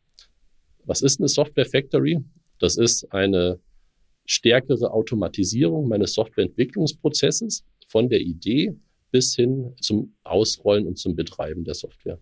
Was 0.84 1.02
ist 1.02 1.20
eine 1.20 1.28
Software 1.28 1.66
Factory? 1.66 2.18
Das 2.58 2.76
ist 2.76 3.12
eine 3.12 3.60
stärkere 4.24 4.92
Automatisierung 4.92 5.88
meines 5.88 6.14
Softwareentwicklungsprozesses 6.14 7.64
von 7.88 8.08
der 8.08 8.20
Idee 8.20 8.76
bis 9.10 9.34
hin 9.34 9.74
zum 9.80 10.14
Ausrollen 10.22 10.86
und 10.86 10.98
zum 10.98 11.16
Betreiben 11.16 11.64
der 11.64 11.74
Software. 11.74 12.20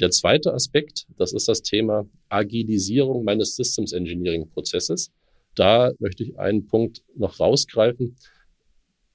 Der 0.00 0.10
zweite 0.10 0.52
Aspekt, 0.52 1.06
das 1.16 1.32
ist 1.32 1.46
das 1.46 1.62
Thema 1.62 2.08
Agilisierung 2.28 3.22
meines 3.22 3.54
Systems 3.54 3.92
Engineering 3.92 4.48
Prozesses 4.48 5.12
da 5.54 5.92
möchte 5.98 6.22
ich 6.22 6.38
einen 6.38 6.66
Punkt 6.66 7.02
noch 7.16 7.40
rausgreifen. 7.40 8.16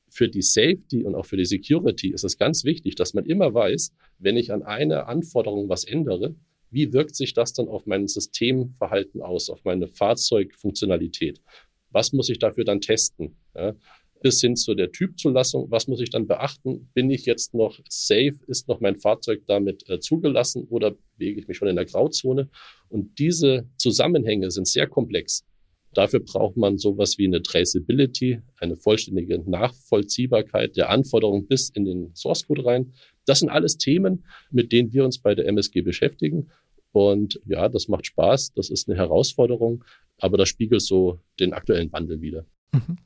Für 0.10 0.30
die 0.30 0.41
Safety 0.41 1.04
und 1.04 1.15
auch 1.15 1.26
für 1.26 1.38
die 1.38 1.45
Security 1.45 2.12
ist 2.12 2.24
es 2.24 2.38
ganz 2.38 2.63
wichtig, 2.63 2.95
dass 2.95 3.13
man 3.13 3.26
immer 3.26 3.54
weiß, 3.54 3.93
wenn 4.19 4.38
ich 4.38 4.54
an 4.54 4.63
einer 4.63 5.08
Anforderung 5.08 5.67
was 5.67 5.84
ändere, 5.84 6.36
wie 6.71 6.93
wirkt 6.93 7.15
sich 7.15 7.34
das 7.34 7.54
dann 7.54 7.67
auf 7.67 7.86
mein 7.86 8.08
Systemverhalten 8.08 9.21
aus, 9.21 9.50
auf 9.50 9.63
meine 9.63 9.88
Fahrzeugfunktionalität? 9.88 11.41
Was 11.91 12.12
muss 12.12 12.30
ich 12.30 12.39
dafür 12.39 12.65
dann 12.65 12.82
testen? 12.82 13.38
Ja, 13.56 13.76
bis 14.21 14.41
hin 14.41 14.56
zu 14.56 14.74
der 14.74 14.91
Typzulassung. 14.91 15.69
Was 15.69 15.88
muss 15.88 16.02
ich 16.02 16.10
dann 16.10 16.28
beachten? 16.28 16.89
Bin 16.93 17.12
ich 17.12 17.26
jetzt 17.26 17.54
noch 17.54 17.80
safe? 17.88 18.39
Ist 18.48 18.67
noch 18.67 18.80
mein 18.80 18.95
Fahrzeug 18.95 19.43
damit 19.45 19.88
äh, 19.89 20.00
zugelassen 20.00 20.65
oder 20.69 20.95
bewege 21.15 21.39
ich 21.39 21.48
mich 21.48 21.58
schon 21.58 21.67
in 21.67 21.76
der 21.76 21.86
Grauzone? 21.86 22.50
Und 22.89 23.19
diese 23.19 23.67
Zusammenhänge 23.78 24.50
sind 24.52 24.67
sehr 24.67 24.88
komplex. 24.88 25.45
Dafür 25.96 26.20
braucht 26.20 26.58
man 26.58 26.78
sowas 26.78 27.18
wie 27.18 27.26
eine 27.26 27.42
Traceability, 27.42 28.42
eine 28.60 28.76
vollständige 28.76 29.40
Nachvollziehbarkeit 29.50 30.76
der 30.76 30.90
Anforderungen 30.90 31.48
bis 31.48 31.70
in 31.70 31.86
den 31.86 32.14
Source 32.14 32.46
Code 32.46 32.66
rein. 32.66 32.94
Das 33.26 33.40
sind 33.40 33.50
alles 33.50 33.78
Themen, 33.78 34.26
mit 34.52 34.72
denen 34.72 34.94
wir 34.94 35.06
uns 35.06 35.20
bei 35.20 35.34
der 35.34 35.48
MSG 35.48 35.82
beschäftigen. 35.82 36.52
Und 36.92 37.40
ja, 37.46 37.70
das 37.70 37.88
macht 37.88 38.06
Spaß, 38.06 38.54
das 38.54 38.70
ist 38.70 38.88
eine 38.88 38.98
Herausforderung, 38.98 39.84
aber 40.20 40.38
das 40.38 40.50
spiegelt 40.50 40.82
so 40.82 41.20
den 41.40 41.54
aktuellen 41.54 41.92
Wandel 41.92 42.22
wieder. 42.22 42.46
Mhm. 42.74 42.98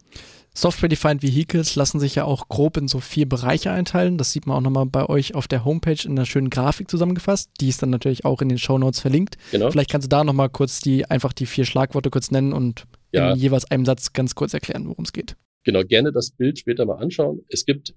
Software-Defined 0.53 1.23
Vehicles 1.23 1.75
lassen 1.75 1.99
sich 1.99 2.15
ja 2.15 2.25
auch 2.25 2.49
grob 2.49 2.77
in 2.77 2.87
so 2.87 2.99
vier 2.99 3.27
Bereiche 3.27 3.71
einteilen. 3.71 4.17
Das 4.17 4.31
sieht 4.31 4.47
man 4.47 4.57
auch 4.57 4.61
nochmal 4.61 4.85
bei 4.85 5.07
euch 5.07 5.35
auf 5.35 5.47
der 5.47 5.63
Homepage 5.63 6.03
in 6.03 6.11
einer 6.11 6.25
schönen 6.25 6.49
Grafik 6.49 6.89
zusammengefasst. 6.89 7.49
Die 7.61 7.69
ist 7.69 7.81
dann 7.81 7.89
natürlich 7.89 8.25
auch 8.25 8.41
in 8.41 8.49
den 8.49 8.57
Show 8.57 8.77
Notes 8.77 8.99
verlinkt. 8.99 9.37
Genau. 9.51 9.71
Vielleicht 9.71 9.89
kannst 9.89 10.05
du 10.05 10.09
da 10.09 10.23
nochmal 10.23 10.49
kurz 10.49 10.81
die, 10.81 11.05
einfach 11.05 11.33
die 11.33 11.45
vier 11.45 11.65
Schlagworte 11.65 12.09
kurz 12.09 12.31
nennen 12.31 12.53
und 12.53 12.85
ja. 13.11 13.31
in 13.31 13.39
jeweils 13.39 13.69
einem 13.69 13.85
Satz 13.85 14.13
ganz 14.13 14.35
kurz 14.35 14.53
erklären, 14.53 14.87
worum 14.87 15.05
es 15.05 15.13
geht. 15.13 15.35
Genau, 15.63 15.83
gerne 15.83 16.11
das 16.11 16.31
Bild 16.31 16.59
später 16.59 16.85
mal 16.85 16.97
anschauen. 16.97 17.41
Es 17.49 17.65
gibt 17.65 17.93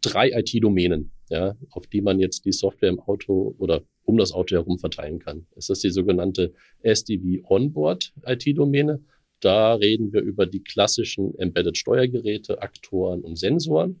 drei 0.00 0.30
IT-Domänen, 0.30 1.10
ja, 1.30 1.56
auf 1.70 1.86
die 1.86 2.00
man 2.00 2.18
jetzt 2.18 2.44
die 2.44 2.52
Software 2.52 2.88
im 2.88 3.00
Auto 3.00 3.54
oder 3.58 3.82
um 4.04 4.16
das 4.16 4.32
Auto 4.32 4.54
herum 4.56 4.78
verteilen 4.78 5.18
kann. 5.18 5.46
Es 5.54 5.68
ist 5.68 5.84
die 5.84 5.90
sogenannte 5.90 6.54
SDV 6.82 7.44
Onboard 7.44 8.12
IT-Domäne. 8.24 9.00
Da 9.40 9.74
reden 9.74 10.12
wir 10.12 10.20
über 10.20 10.46
die 10.46 10.62
klassischen 10.62 11.38
Embedded 11.38 11.76
Steuergeräte, 11.76 12.60
Aktoren 12.60 13.20
und 13.20 13.36
Sensoren. 13.36 14.00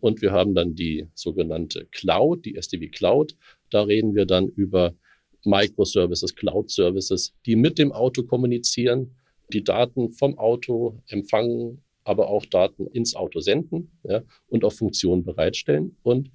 Und 0.00 0.22
wir 0.22 0.32
haben 0.32 0.54
dann 0.54 0.74
die 0.74 1.08
sogenannte 1.14 1.86
Cloud, 1.90 2.44
die 2.44 2.56
SDV 2.56 2.90
Cloud. 2.90 3.36
Da 3.70 3.82
reden 3.82 4.14
wir 4.14 4.26
dann 4.26 4.48
über 4.48 4.94
Microservices, 5.44 6.34
Cloud 6.34 6.70
Services, 6.70 7.34
die 7.46 7.56
mit 7.56 7.78
dem 7.78 7.92
Auto 7.92 8.22
kommunizieren, 8.22 9.16
die 9.52 9.64
Daten 9.64 10.10
vom 10.10 10.38
Auto 10.38 11.00
empfangen, 11.08 11.82
aber 12.04 12.28
auch 12.28 12.44
Daten 12.46 12.86
ins 12.88 13.14
Auto 13.14 13.40
senden 13.40 13.90
ja, 14.04 14.22
und 14.48 14.64
auch 14.64 14.72
Funktionen 14.72 15.24
bereitstellen. 15.24 15.96
Und 16.02 16.30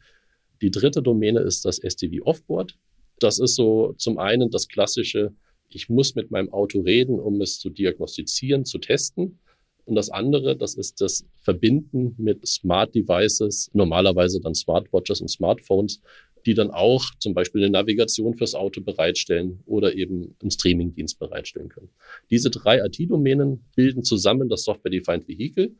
die 0.61 0.71
dritte 0.71 1.01
Domäne 1.01 1.39
ist 1.41 1.65
das 1.65 1.79
SDV 1.79 2.25
Offboard. 2.25 2.77
Das 3.19 3.39
ist 3.39 3.55
so 3.55 3.93
zum 3.97 4.17
einen 4.17 4.49
das 4.49 4.67
klassische 4.67 5.33
ich 5.75 5.89
muss 5.89 6.15
mit 6.15 6.31
meinem 6.31 6.51
Auto 6.51 6.81
reden, 6.81 7.19
um 7.19 7.41
es 7.41 7.59
zu 7.59 7.69
diagnostizieren, 7.69 8.65
zu 8.65 8.77
testen. 8.77 9.39
Und 9.85 9.95
das 9.95 10.09
andere, 10.09 10.55
das 10.55 10.75
ist 10.75 11.01
das 11.01 11.25
Verbinden 11.41 12.15
mit 12.17 12.47
Smart 12.47 12.95
Devices, 12.95 13.69
normalerweise 13.73 14.39
dann 14.39 14.55
Smartwatches 14.55 15.19
und 15.21 15.27
Smartphones, 15.27 16.01
die 16.45 16.53
dann 16.53 16.71
auch 16.71 17.03
zum 17.19 17.33
Beispiel 17.33 17.61
eine 17.61 17.71
Navigation 17.71 18.35
fürs 18.35 18.55
Auto 18.55 18.81
bereitstellen 18.81 19.61
oder 19.65 19.95
eben 19.95 20.35
einen 20.41 20.51
Streamingdienst 20.51 21.19
bereitstellen 21.19 21.69
können. 21.69 21.89
Diese 22.29 22.49
drei 22.49 22.79
IT-Domänen 22.85 23.65
bilden 23.75 24.03
zusammen 24.03 24.49
das 24.49 24.63
Software-Defined 24.63 25.27
Vehicle 25.27 25.75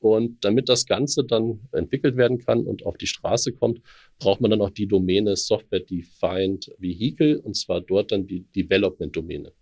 und 0.00 0.44
damit 0.44 0.68
das 0.68 0.86
Ganze 0.86 1.24
dann 1.24 1.60
entwickelt 1.72 2.16
werden 2.16 2.38
kann 2.38 2.66
und 2.66 2.86
auf 2.86 2.96
die 2.96 3.06
Straße 3.06 3.52
kommt, 3.52 3.80
braucht 4.18 4.40
man 4.40 4.50
dann 4.50 4.60
auch 4.60 4.70
die 4.70 4.86
Domäne 4.86 5.36
Software 5.36 5.80
Defined 5.80 6.70
Vehicle 6.78 7.40
und 7.40 7.56
zwar 7.56 7.80
dort 7.80 8.12
dann 8.12 8.26
die 8.26 8.42
Development 8.42 9.14
Domäne. 9.14 9.52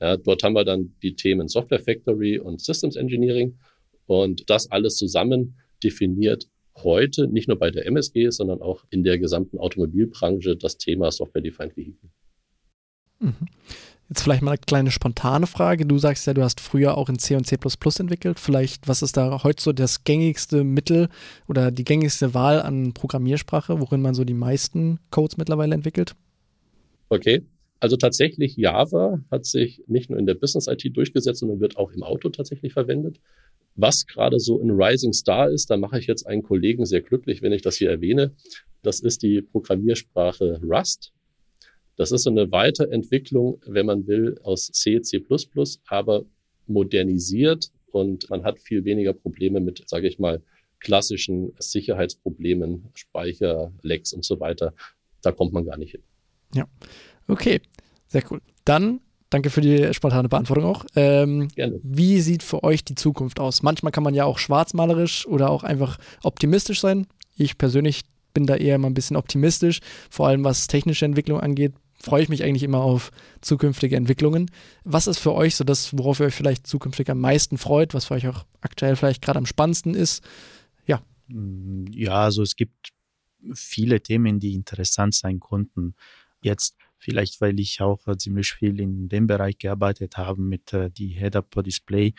Ja, 0.00 0.16
dort 0.16 0.42
haben 0.42 0.54
wir 0.54 0.64
dann 0.64 0.94
die 1.02 1.14
Themen 1.14 1.48
Software 1.48 1.80
Factory 1.80 2.38
und 2.38 2.60
Systems 2.60 2.96
Engineering 2.96 3.58
und 4.06 4.48
das 4.48 4.70
alles 4.70 4.96
zusammen 4.96 5.56
definiert 5.82 6.48
heute 6.78 7.26
nicht 7.26 7.48
nur 7.48 7.58
bei 7.58 7.70
der 7.70 7.86
MSG, 7.86 8.30
sondern 8.30 8.62
auch 8.62 8.84
in 8.90 9.04
der 9.04 9.18
gesamten 9.18 9.58
Automobilbranche 9.58 10.56
das 10.56 10.78
Thema 10.78 11.10
Software 11.10 11.42
Defined 11.42 11.76
Vehicle. 11.76 12.10
Mhm. 13.18 13.34
Jetzt 14.10 14.22
vielleicht 14.22 14.42
mal 14.42 14.50
eine 14.50 14.58
kleine 14.58 14.90
spontane 14.90 15.46
Frage. 15.46 15.86
Du 15.86 15.96
sagst 15.96 16.26
ja, 16.26 16.34
du 16.34 16.42
hast 16.42 16.60
früher 16.60 16.98
auch 16.98 17.08
in 17.08 17.20
C 17.20 17.36
und 17.36 17.46
C 17.46 17.56
entwickelt. 18.00 18.40
Vielleicht, 18.40 18.88
was 18.88 19.02
ist 19.02 19.16
da 19.16 19.44
heute 19.44 19.62
so 19.62 19.72
das 19.72 20.02
gängigste 20.02 20.64
Mittel 20.64 21.08
oder 21.46 21.70
die 21.70 21.84
gängigste 21.84 22.34
Wahl 22.34 22.60
an 22.60 22.92
Programmiersprache, 22.92 23.80
worin 23.80 24.02
man 24.02 24.14
so 24.14 24.24
die 24.24 24.34
meisten 24.34 24.98
Codes 25.12 25.36
mittlerweile 25.36 25.76
entwickelt? 25.76 26.16
Okay. 27.08 27.42
Also 27.78 27.96
tatsächlich 27.96 28.56
Java 28.56 29.20
hat 29.30 29.46
sich 29.46 29.84
nicht 29.86 30.10
nur 30.10 30.18
in 30.18 30.26
der 30.26 30.34
Business 30.34 30.66
IT 30.66 30.84
durchgesetzt, 30.96 31.38
sondern 31.38 31.60
wird 31.60 31.76
auch 31.76 31.92
im 31.92 32.02
Auto 32.02 32.30
tatsächlich 32.30 32.72
verwendet. 32.72 33.20
Was 33.76 34.08
gerade 34.08 34.40
so 34.40 34.60
ein 34.60 34.70
Rising 34.70 35.12
Star 35.12 35.48
ist, 35.48 35.70
da 35.70 35.76
mache 35.76 36.00
ich 36.00 36.08
jetzt 36.08 36.26
einen 36.26 36.42
Kollegen 36.42 36.84
sehr 36.84 37.00
glücklich, 37.00 37.42
wenn 37.42 37.52
ich 37.52 37.62
das 37.62 37.76
hier 37.76 37.90
erwähne. 37.90 38.32
Das 38.82 38.98
ist 38.98 39.22
die 39.22 39.40
Programmiersprache 39.40 40.60
Rust. 40.64 41.12
Das 42.00 42.12
ist 42.12 42.22
so 42.22 42.30
eine 42.30 42.50
Weiterentwicklung, 42.50 43.60
wenn 43.66 43.84
man 43.84 44.06
will, 44.06 44.40
aus 44.42 44.68
C, 44.68 45.02
C++, 45.02 45.22
aber 45.86 46.24
modernisiert 46.66 47.70
und 47.92 48.30
man 48.30 48.42
hat 48.42 48.58
viel 48.58 48.86
weniger 48.86 49.12
Probleme 49.12 49.60
mit, 49.60 49.84
sage 49.86 50.08
ich 50.08 50.18
mal, 50.18 50.40
klassischen 50.78 51.52
Sicherheitsproblemen, 51.58 52.88
Speicher, 52.94 53.74
Lecks 53.82 54.14
und 54.14 54.24
so 54.24 54.40
weiter. 54.40 54.72
Da 55.20 55.30
kommt 55.30 55.52
man 55.52 55.66
gar 55.66 55.76
nicht 55.76 55.90
hin. 55.90 56.02
Ja, 56.54 56.64
okay, 57.28 57.60
sehr 58.08 58.22
cool. 58.30 58.40
Dann 58.64 59.00
danke 59.28 59.50
für 59.50 59.60
die 59.60 59.92
spontane 59.92 60.30
Beantwortung 60.30 60.64
auch. 60.64 60.86
Ähm, 60.96 61.48
Gerne. 61.48 61.80
Wie 61.82 62.22
sieht 62.22 62.42
für 62.42 62.64
euch 62.64 62.82
die 62.82 62.94
Zukunft 62.94 63.38
aus? 63.40 63.62
Manchmal 63.62 63.92
kann 63.92 64.04
man 64.04 64.14
ja 64.14 64.24
auch 64.24 64.38
schwarzmalerisch 64.38 65.26
oder 65.26 65.50
auch 65.50 65.64
einfach 65.64 65.98
optimistisch 66.22 66.80
sein. 66.80 67.08
Ich 67.36 67.58
persönlich 67.58 68.04
bin 68.32 68.46
da 68.46 68.56
eher 68.56 68.76
immer 68.76 68.88
ein 68.88 68.94
bisschen 68.94 69.18
optimistisch, 69.18 69.80
vor 70.08 70.28
allem 70.28 70.44
was 70.44 70.66
technische 70.66 71.04
Entwicklung 71.04 71.40
angeht. 71.40 71.74
Freue 72.02 72.22
ich 72.22 72.28
mich 72.30 72.42
eigentlich 72.42 72.62
immer 72.62 72.80
auf 72.80 73.12
zukünftige 73.42 73.96
Entwicklungen. 73.96 74.50
Was 74.84 75.06
ist 75.06 75.18
für 75.18 75.34
euch 75.34 75.56
so 75.56 75.64
das, 75.64 75.96
worauf 75.96 76.20
ihr 76.20 76.26
euch 76.26 76.34
vielleicht 76.34 76.66
zukünftig 76.66 77.10
am 77.10 77.20
meisten 77.20 77.58
freut, 77.58 77.92
was 77.92 78.06
für 78.06 78.14
euch 78.14 78.26
auch 78.26 78.46
aktuell 78.62 78.96
vielleicht 78.96 79.20
gerade 79.20 79.38
am 79.38 79.46
spannendsten 79.46 79.94
ist? 79.94 80.24
Ja. 80.86 81.02
Ja, 81.28 82.24
also 82.24 82.42
es 82.42 82.56
gibt 82.56 82.92
viele 83.52 84.00
Themen, 84.00 84.40
die 84.40 84.54
interessant 84.54 85.14
sein 85.14 85.40
konnten. 85.40 85.94
Jetzt 86.40 86.76
vielleicht, 86.96 87.40
weil 87.42 87.60
ich 87.60 87.82
auch 87.82 88.00
ziemlich 88.16 88.52
viel 88.52 88.80
in 88.80 89.08
dem 89.08 89.26
Bereich 89.26 89.58
gearbeitet 89.58 90.16
habe 90.16 90.40
mit 90.40 90.72
äh, 90.72 90.90
die 90.90 91.08
Head-Up-Display. 91.08 92.14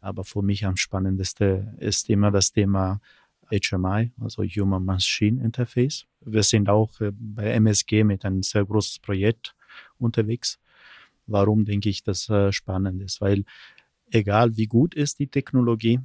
Aber 0.00 0.24
für 0.24 0.42
mich 0.42 0.64
am 0.64 0.76
spannendsten 0.76 1.76
ist 1.78 2.08
immer 2.08 2.30
das 2.30 2.52
Thema 2.52 3.00
HMI, 3.50 4.12
also 4.20 4.42
Human 4.42 4.84
Machine 4.84 5.42
Interface. 5.42 6.06
Wir 6.20 6.42
sind 6.42 6.68
auch 6.68 7.00
äh, 7.00 7.12
bei 7.12 7.52
MSG 7.52 8.04
mit 8.04 8.24
einem 8.24 8.42
sehr 8.42 8.64
großen 8.64 9.02
Projekt 9.02 9.54
unterwegs. 9.98 10.58
Warum 11.26 11.64
denke 11.64 11.88
ich, 11.88 12.02
das 12.02 12.28
äh, 12.28 12.52
spannend 12.52 13.02
ist? 13.02 13.20
Weil 13.20 13.44
egal 14.10 14.56
wie 14.56 14.66
gut 14.66 14.94
ist 14.94 15.18
die 15.18 15.28
Technologie, 15.28 16.00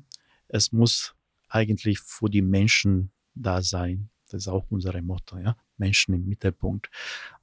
es 0.48 0.72
muss 0.72 1.16
eigentlich 1.50 2.00
für 2.00 2.30
die 2.30 2.42
Menschen 2.42 3.12
da 3.36 3.62
sein. 3.62 4.10
Das 4.30 4.44
ist 4.44 4.48
auch 4.48 4.66
unser 4.70 5.00
Motto, 5.02 5.38
ja. 5.38 5.58
Menschen 5.78 6.14
im 6.14 6.28
Mittelpunkt. 6.28 6.90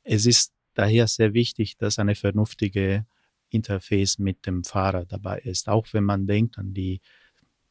Es 0.05 0.25
ist 0.27 0.53
daher 0.75 1.07
sehr 1.09 1.35
wichtig, 1.35 1.77
dass 1.77 1.99
eine 1.99 2.15
vernünftige 2.15 3.05
Interface 3.51 4.19
mit 4.19 4.47
dem 4.47 4.65
Fahrer 4.65 5.05
dabei 5.05 5.41
ist. 5.41 5.69
Auch 5.69 5.87
wenn 5.93 6.05
man 6.05 6.27
denkt 6.27 6.59
an 6.59 6.73
die 6.73 7.01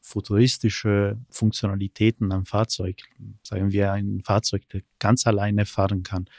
futuristische 0.08 1.18
Funktionalitäten 1.28 2.32
am 2.32 2.46
Fahrzeug, 2.46 3.02
sagen 3.42 3.72
wir 3.72 3.92
ein 3.92 4.22
Fahrzeug, 4.24 4.62
das 4.70 4.80
ganz 4.98 5.26
alleine 5.26 5.66
fahren 5.66 6.02
kann. 6.02 6.30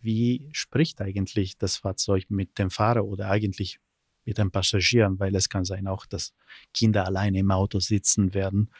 Wie 0.00 0.48
spricht 0.52 1.00
eigentlich 1.00 1.58
das 1.58 1.78
Fahrzeug 1.78 2.26
mit 2.28 2.58
dem 2.58 2.70
Fahrer 2.70 3.04
oder 3.04 3.28
eigentlich 3.28 3.80
mit 4.24 4.38
den 4.38 4.52
Passagieren, 4.52 5.18
weil 5.18 5.34
es 5.34 5.48
kann 5.48 5.64
sein 5.64 5.88
auch, 5.88 6.06
dass 6.06 6.32
Kinder 6.72 7.04
alleine 7.04 7.40
im 7.40 7.50
Auto 7.50 7.80
sitzen 7.80 8.34
werden 8.34 8.70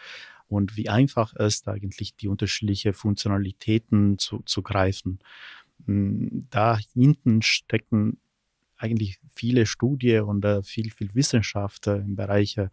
und 0.47 0.77
wie 0.77 0.89
einfach 0.89 1.35
ist 1.35 1.67
eigentlich 1.67 2.15
die 2.15 2.29
unterschiedlichen 2.29 2.93
Funktionalitäten 2.93 4.19
zu, 4.19 4.43
zu 4.47 4.63
greifen. 4.63 5.19
Hm, 5.87 6.47
da 6.49 6.79
hinten 6.95 7.43
stecken 7.43 8.19
eigentlich 8.77 9.19
viele 9.35 9.67
Studien 9.67 10.25
und 10.25 10.45
äh, 10.45 10.63
viel, 10.63 10.91
viel 10.91 11.15
Wissenschaft 11.15 11.87
äh, 11.87 11.97
im 11.97 12.17
Bereich 12.17 12.59
äh, 12.59 12.69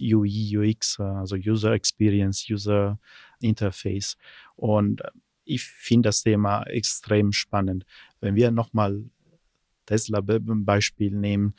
UI, 0.00 0.56
UX, 0.56 0.98
äh, 0.98 1.02
also 1.02 1.36
User 1.36 1.72
Experience, 1.72 2.46
User 2.50 2.98
Interface. 3.40 4.16
Und 4.56 5.02
äh, 5.02 5.10
ich 5.44 5.62
finde 5.62 6.08
das 6.08 6.22
Thema 6.22 6.62
extrem 6.64 7.32
spannend. 7.32 7.84
Wenn 8.20 8.34
wir 8.34 8.50
nochmal 8.50 9.04
Tesla 9.86 10.20
Beispiel 10.22 11.10
nehmen, 11.10 11.54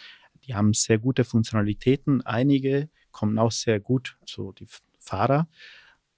die 0.46 0.56
haben 0.56 0.74
sehr 0.74 0.98
gute 0.98 1.24
Funktionalitäten. 1.24 2.22
Einige 2.22 2.90
kommen 3.12 3.38
auch 3.38 3.52
sehr 3.52 3.80
gut 3.80 4.18
zu 4.26 4.54
die 4.54 4.68
Fahrer, 5.00 5.50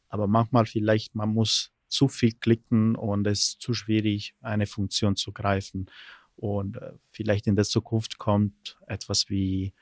aber 0.09 0.27
manchmal 0.27 0.65
vielleicht 0.65 1.15
man 1.15 1.29
muss 1.29 1.71
zu 1.87 2.07
viel 2.07 2.33
klicken 2.33 2.95
und 2.95 3.27
es 3.27 3.39
ist 3.39 3.61
zu 3.61 3.73
schwierig, 3.73 4.35
eine 4.41 4.65
Funktion 4.65 5.15
zu 5.15 5.31
greifen. 5.31 5.89
Und 6.35 6.77
äh, 6.77 6.93
vielleicht 7.11 7.47
in 7.47 7.55
der 7.55 7.65
Zukunft 7.65 8.17
kommt 8.17 8.77
etwas 8.87 9.29
wie 9.29 9.73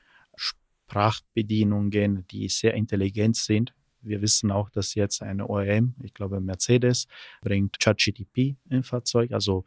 Sprachbedienungen, 0.92 2.26
die 2.30 2.48
sehr 2.48 2.74
intelligent 2.74 3.36
sind. 3.36 3.72
Wir 4.02 4.20
wissen 4.20 4.50
auch, 4.50 4.68
dass 4.68 4.94
jetzt 4.94 5.22
eine 5.22 5.48
OEM, 5.48 5.94
ich 6.02 6.12
glaube 6.12 6.38
Mercedes, 6.40 7.06
bringt 7.40 7.80
ChatGTP 7.80 8.56
im 8.68 8.82
Fahrzeug. 8.82 9.32
Also 9.32 9.64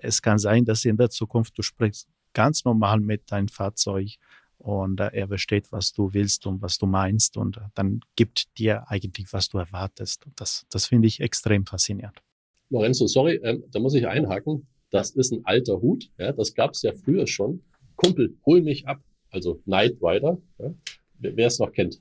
es 0.00 0.22
kann 0.22 0.38
sein, 0.38 0.64
dass 0.64 0.84
in 0.84 0.96
der 0.96 1.10
Zukunft 1.10 1.58
du 1.58 1.62
sprichst 1.62 2.08
ganz 2.32 2.64
normal 2.64 3.00
mit 3.00 3.32
deinem 3.32 3.48
Fahrzeug 3.48 4.10
und 4.58 5.00
äh, 5.00 5.10
er 5.12 5.26
versteht, 5.26 5.72
was 5.72 5.92
du 5.92 6.12
willst 6.12 6.46
und 6.46 6.62
was 6.62 6.78
du 6.78 6.86
meinst 6.86 7.36
und 7.36 7.56
äh, 7.56 7.62
dann 7.74 8.00
gibt 8.14 8.56
dir 8.56 8.88
eigentlich, 8.88 9.32
was 9.32 9.48
du 9.48 9.58
erwartest. 9.58 10.26
Das, 10.36 10.64
das 10.70 10.86
finde 10.86 11.08
ich 11.08 11.20
extrem 11.20 11.66
faszinierend. 11.66 12.22
Lorenzo, 12.70 13.08
sorry, 13.08 13.40
ähm, 13.42 13.64
da 13.72 13.80
muss 13.80 13.94
ich 13.94 14.06
einhaken. 14.06 14.68
Das 14.90 15.10
ist 15.10 15.32
ein 15.32 15.44
alter 15.44 15.80
Hut. 15.80 16.10
Ja, 16.18 16.32
das 16.32 16.54
gab 16.54 16.72
es 16.72 16.82
ja 16.82 16.92
früher 16.92 17.26
schon. 17.26 17.62
Kumpel, 17.96 18.36
hol 18.46 18.62
mich 18.62 18.86
ab 18.86 19.00
also 19.30 19.62
Knight 19.64 19.96
Rider, 20.00 20.38
ja, 20.58 20.74
wer 21.18 21.46
es 21.46 21.58
noch 21.58 21.72
kennt. 21.72 22.00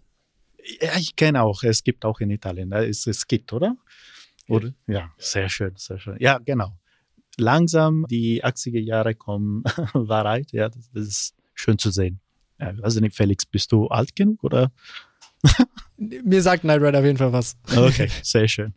Ja, 0.82 0.98
ich 0.98 1.16
kenne 1.16 1.44
auch. 1.44 1.64
Es 1.64 1.84
gibt 1.84 2.04
auch 2.06 2.20
in 2.20 2.30
Italien. 2.30 2.70
Da 2.70 2.82
ist 2.82 3.08
es 3.08 3.28
gibt, 3.28 3.54
oder? 3.54 3.78
Oder? 4.50 4.74
Ja, 4.88 5.12
sehr 5.18 5.50
schön, 5.50 5.74
sehr 5.76 6.00
schön. 6.00 6.18
Ja, 6.20 6.40
genau. 6.40 6.78
Langsam 7.38 8.06
die 8.10 8.44
80er 8.44 8.80
Jahre 8.80 9.14
kommen 9.16 9.64
Wahrheit. 9.94 10.52
Ja, 10.52 10.70
das, 10.70 10.90
das 10.92 11.08
ist 11.08 11.36
schön 11.54 11.78
zu 11.78 11.92
sehen. 11.92 12.20
Ja, 12.60 12.74
also 12.82 13.00
nicht, 13.00 13.16
Felix, 13.16 13.46
bist 13.46 13.72
du 13.72 13.88
alt 13.88 14.16
genug 14.16 14.44
oder? 14.44 14.72
Mir 15.98 16.42
sagt 16.42 16.62
Knight 16.62 16.82
Rider 16.82 17.00
auf 17.00 17.06
jeden 17.06 17.18
Fall 17.18 17.34
was. 17.34 17.56
Okay, 17.76 18.10
sehr 18.24 18.48
schön. 18.48 18.74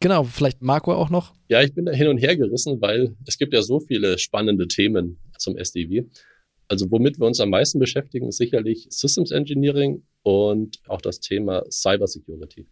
Genau, 0.00 0.24
vielleicht 0.24 0.62
Marco 0.62 0.92
auch 0.94 1.08
noch. 1.08 1.34
Ja, 1.48 1.62
ich 1.62 1.72
bin 1.74 1.86
da 1.86 1.92
hin 1.92 2.08
und 2.08 2.18
her 2.18 2.36
gerissen, 2.36 2.80
weil 2.80 3.16
es 3.26 3.38
gibt 3.38 3.54
ja 3.54 3.62
so 3.62 3.80
viele 3.80 4.18
spannende 4.18 4.68
Themen 4.68 5.18
zum 5.38 5.56
SDV. 5.56 6.04
Also 6.68 6.90
womit 6.90 7.18
wir 7.18 7.26
uns 7.26 7.40
am 7.40 7.50
meisten 7.50 7.78
beschäftigen, 7.78 8.28
ist 8.28 8.38
sicherlich 8.38 8.86
Systems 8.90 9.30
Engineering 9.30 10.02
und 10.22 10.80
auch 10.88 11.00
das 11.00 11.20
Thema 11.20 11.64
Cybersecurity. 11.70 12.66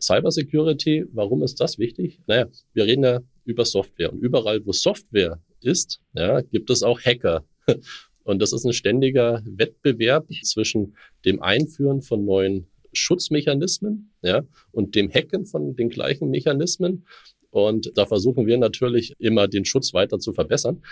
Cybersecurity, 0.00 1.06
warum 1.12 1.42
ist 1.42 1.60
das 1.60 1.78
wichtig? 1.78 2.20
Naja, 2.26 2.46
wir 2.72 2.86
reden 2.86 3.04
ja 3.04 3.20
über 3.44 3.64
Software 3.64 4.12
und 4.12 4.20
überall, 4.20 4.64
wo 4.64 4.72
Software 4.72 5.40
ist, 5.60 6.00
ja, 6.14 6.40
gibt 6.40 6.70
es 6.70 6.82
auch 6.82 7.00
Hacker. 7.00 7.44
Und 8.22 8.40
das 8.40 8.52
ist 8.52 8.64
ein 8.64 8.72
ständiger 8.72 9.42
Wettbewerb 9.44 10.28
zwischen 10.44 10.94
dem 11.24 11.42
Einführen 11.42 12.02
von 12.02 12.24
neuen 12.24 12.66
Schutzmechanismen 12.92 14.12
ja, 14.22 14.42
und 14.72 14.94
dem 14.94 15.10
Hacken 15.10 15.46
von 15.46 15.74
den 15.74 15.88
gleichen 15.88 16.30
Mechanismen. 16.30 17.06
Und 17.50 17.92
da 17.96 18.06
versuchen 18.06 18.46
wir 18.46 18.58
natürlich 18.58 19.14
immer 19.18 19.48
den 19.48 19.64
Schutz 19.64 19.94
weiter 19.94 20.18
zu 20.18 20.32
verbessern. 20.32 20.82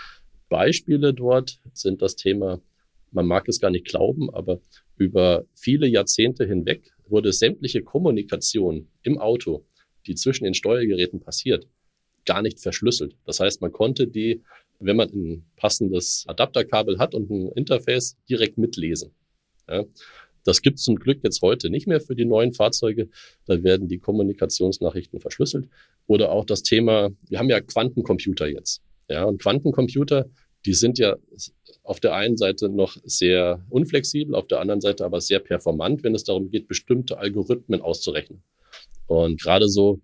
Beispiele 0.49 1.13
dort 1.13 1.59
sind 1.73 2.01
das 2.01 2.15
Thema, 2.15 2.61
man 3.11 3.25
mag 3.25 3.47
es 3.47 3.59
gar 3.59 3.71
nicht 3.71 3.85
glauben, 3.85 4.33
aber 4.33 4.61
über 4.97 5.45
viele 5.55 5.87
Jahrzehnte 5.87 6.45
hinweg 6.45 6.91
wurde 7.07 7.33
sämtliche 7.33 7.81
Kommunikation 7.81 8.87
im 9.03 9.17
Auto, 9.17 9.65
die 10.05 10.15
zwischen 10.15 10.43
den 10.43 10.53
Steuergeräten 10.53 11.19
passiert, 11.19 11.67
gar 12.25 12.41
nicht 12.41 12.59
verschlüsselt. 12.59 13.15
Das 13.25 13.39
heißt, 13.39 13.61
man 13.61 13.71
konnte 13.71 14.07
die, 14.07 14.41
wenn 14.79 14.95
man 14.95 15.09
ein 15.09 15.45
passendes 15.55 16.25
Adapterkabel 16.27 16.99
hat 16.99 17.15
und 17.15 17.29
ein 17.29 17.51
Interface, 17.53 18.17
direkt 18.29 18.57
mitlesen. 18.57 19.11
Ja. 19.67 19.85
Das 20.45 20.61
gibt 20.61 20.79
es 20.79 20.85
zum 20.85 20.95
Glück 20.95 21.19
jetzt 21.23 21.41
heute 21.41 21.69
nicht 21.69 21.87
mehr 21.87 21.99
für 21.99 22.15
die 22.15 22.25
neuen 22.25 22.53
Fahrzeuge. 22.53 23.09
Da 23.45 23.61
werden 23.61 23.87
die 23.87 23.99
Kommunikationsnachrichten 23.99 25.19
verschlüsselt. 25.19 25.67
Oder 26.07 26.31
auch 26.31 26.45
das 26.45 26.63
Thema, 26.63 27.11
wir 27.27 27.39
haben 27.39 27.49
ja 27.49 27.59
Quantencomputer 27.59 28.47
jetzt. 28.47 28.81
Ja, 29.09 29.25
und 29.25 29.41
Quantencomputer, 29.41 30.29
die 30.65 30.73
sind 30.73 30.99
ja 30.99 31.17
auf 31.83 31.99
der 31.99 32.13
einen 32.13 32.37
Seite 32.37 32.69
noch 32.69 32.97
sehr 33.03 33.65
unflexibel, 33.69 34.35
auf 34.35 34.47
der 34.47 34.59
anderen 34.59 34.81
Seite 34.81 35.05
aber 35.05 35.21
sehr 35.21 35.39
performant, 35.39 36.03
wenn 36.03 36.13
es 36.13 36.23
darum 36.23 36.49
geht, 36.49 36.67
bestimmte 36.67 37.17
Algorithmen 37.17 37.81
auszurechnen. 37.81 38.43
Und 39.07 39.41
gerade 39.41 39.67
so 39.67 40.01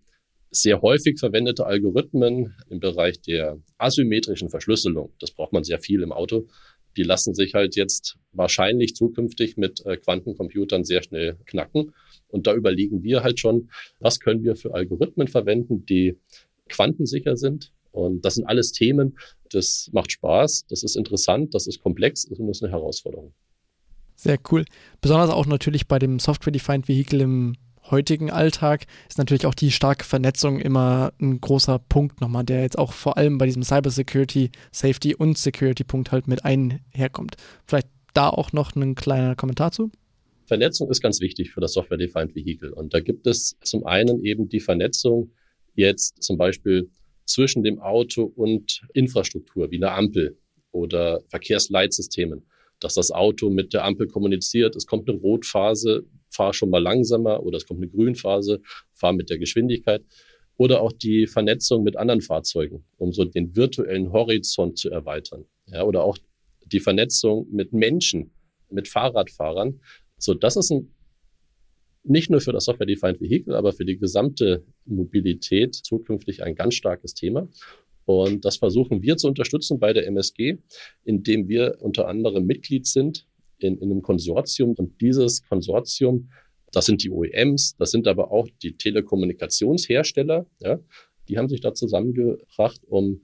sehr 0.50 0.82
häufig 0.82 1.20
verwendete 1.20 1.66
Algorithmen 1.66 2.56
im 2.70 2.80
Bereich 2.80 3.22
der 3.22 3.60
asymmetrischen 3.78 4.50
Verschlüsselung, 4.50 5.12
das 5.20 5.32
braucht 5.32 5.54
man 5.54 5.64
sehr 5.64 5.80
viel 5.80 6.02
im 6.02 6.12
Auto, 6.12 6.48
die 6.98 7.04
lassen 7.04 7.36
sich 7.36 7.54
halt 7.54 7.76
jetzt 7.76 8.18
wahrscheinlich 8.32 8.96
zukünftig 8.96 9.58
mit 9.58 9.86
äh, 9.86 9.98
Quantencomputern 9.98 10.86
sehr 10.86 11.04
schnell 11.04 11.38
knacken. 11.46 11.94
Und 12.30 12.48
da 12.48 12.54
überlegen 12.54 13.04
wir 13.04 13.22
halt 13.22 13.40
schon, 13.40 13.70
was 14.00 14.20
können 14.20 14.44
wir 14.44 14.56
für 14.56 14.74
Algorithmen 14.74 15.28
verwenden, 15.28 15.86
die 15.86 16.18
quantensicher 16.70 17.36
sind, 17.36 17.72
und 17.96 18.24
das 18.26 18.36
sind 18.36 18.46
alles 18.46 18.72
Themen, 18.72 19.18
das 19.52 19.90
macht 19.94 20.12
Spaß, 20.12 20.66
das 20.70 20.84
ist 20.84 20.96
interessant, 20.96 21.54
das 21.54 21.68
ist 21.68 21.82
komplex 21.82 22.26
und 22.26 22.48
das 22.48 22.58
ist 22.58 22.64
eine 22.64 22.72
Herausforderung. 22.72 23.34
Sehr 24.16 24.38
cool. 24.52 24.66
Besonders 25.02 25.30
auch 25.30 25.46
natürlich 25.46 25.88
bei 25.88 26.00
dem 26.00 26.20
Software-Defined 26.20 26.88
Vehicle 26.88 27.22
im 27.22 27.56
heutigen 27.92 28.32
Alltag 28.32 28.86
ist 29.08 29.18
natürlich 29.18 29.46
auch 29.46 29.54
die 29.54 29.72
starke 29.72 30.04
Vernetzung 30.04 30.60
immer 30.60 31.14
ein 31.22 31.40
großer 31.40 31.80
Punkt 31.80 32.22
nochmal, 32.22 32.44
der 32.44 32.62
jetzt 32.62 32.78
auch 32.78 32.94
vor 32.94 33.18
allem 33.18 33.38
bei 33.38 33.46
diesem 33.46 33.64
Cybersecurity, 33.64 34.52
Safety 34.72 35.16
und 35.16 35.38
Security-Punkt 35.38 36.12
halt 36.12 36.28
mit 36.28 36.44
einherkommt. 36.46 37.36
Vielleicht 37.66 37.88
da 38.14 38.30
auch 38.30 38.54
noch 38.54 38.76
ein 38.76 38.96
kleiner 38.96 39.36
Kommentar 39.36 39.72
zu? 39.72 39.92
Vernetzung 40.46 40.90
ist 40.90 41.02
ganz 41.02 41.22
wichtig 41.22 41.52
für 41.52 41.62
das 41.62 41.74
Software-Defined 41.74 42.36
Vehicle. 42.36 42.74
Und 42.74 42.94
da 42.94 43.00
gibt 43.00 43.28
es 43.28 43.58
zum 43.64 43.86
einen 43.86 44.24
eben 44.24 44.48
die 44.48 44.60
Vernetzung 44.60 45.32
jetzt 45.76 46.22
zum 46.22 46.38
Beispiel 46.38 46.90
zwischen 47.26 47.64
dem 47.64 47.80
Auto 47.80 48.24
und 48.24 48.82
Infrastruktur 48.94 49.72
wie 49.72 49.78
eine 49.78 49.92
Ampel 49.92 50.38
oder 50.72 51.22
Verkehrsleitsystemen, 51.28 52.46
dass 52.80 52.96
das 52.96 53.12
Auto 53.12 53.50
mit 53.50 53.74
der 53.74 53.86
Ampel 53.86 54.08
kommuniziert. 54.08 54.76
Es 54.76 54.86
kommt 54.86 55.10
eine 55.10 55.18
Rotphase, 55.20 56.06
fahr 56.30 56.54
schon 56.54 56.70
mal 56.70 56.82
langsamer 56.82 57.44
oder 57.44 57.58
es 57.58 57.66
kommt 57.66 57.82
eine 57.82 57.90
Grünphase, 57.90 58.62
fahr 58.94 59.14
mit 59.14 59.30
der 59.30 59.40
Geschwindigkeit. 59.40 60.04
Oder 60.58 60.82
auch 60.82 60.94
die 60.94 61.28
Vernetzung 61.28 61.84
mit 61.84 61.98
anderen 61.98 62.22
Fahrzeugen, 62.22 62.86
um 62.98 63.12
so 63.12 63.26
den 63.26 63.56
virtuellen 63.58 64.14
Horizont 64.14 64.78
zu 64.78 64.90
erweitern. 64.90 65.46
Ja, 65.68 65.84
oder 65.84 66.04
auch 66.04 66.18
die 66.66 66.80
Vernetzung 66.80 67.48
mit 67.52 67.74
Menschen, 67.74 68.32
mit 68.70 68.88
Fahrradfahrern. 68.88 69.82
So, 70.18 70.34
das 70.34 70.56
ist 70.56 70.72
ein, 70.72 70.95
nicht 72.08 72.30
nur 72.30 72.42
für 72.42 72.52
das 72.52 72.66
Software-Defined 72.66 73.20
Vehicle, 73.20 73.56
aber 73.56 73.74
für 73.74 73.86
die 73.86 73.98
gesamte 73.98 74.64
Mobilität 74.86 75.76
zukünftig 75.76 76.44
ein 76.44 76.56
ganz 76.56 76.76
starkes 76.76 77.14
Thema. 77.14 77.50
Und 78.06 78.46
das 78.46 78.58
versuchen 78.58 79.02
wir 79.02 79.18
zu 79.18 79.28
unterstützen 79.28 79.80
bei 79.80 79.92
der 79.92 80.06
MSG, 80.08 80.60
indem 81.04 81.48
wir 81.48 81.78
unter 81.80 82.08
anderem 82.08 82.46
Mitglied 82.46 82.86
sind 82.86 83.28
in, 83.58 83.78
in 83.78 83.92
einem 83.92 84.02
Konsortium. 84.04 84.74
Und 84.76 85.02
dieses 85.02 85.42
Konsortium, 85.48 86.30
das 86.72 86.86
sind 86.86 87.04
die 87.04 87.10
OEMs, 87.10 87.76
das 87.78 87.92
sind 87.92 88.08
aber 88.08 88.32
auch 88.32 88.48
die 88.62 88.78
Telekommunikationshersteller, 88.78 90.46
ja, 90.60 90.80
die 91.28 91.38
haben 91.40 91.50
sich 91.50 91.62
da 91.62 91.74
zusammengebracht, 91.74 92.82
um 92.88 93.22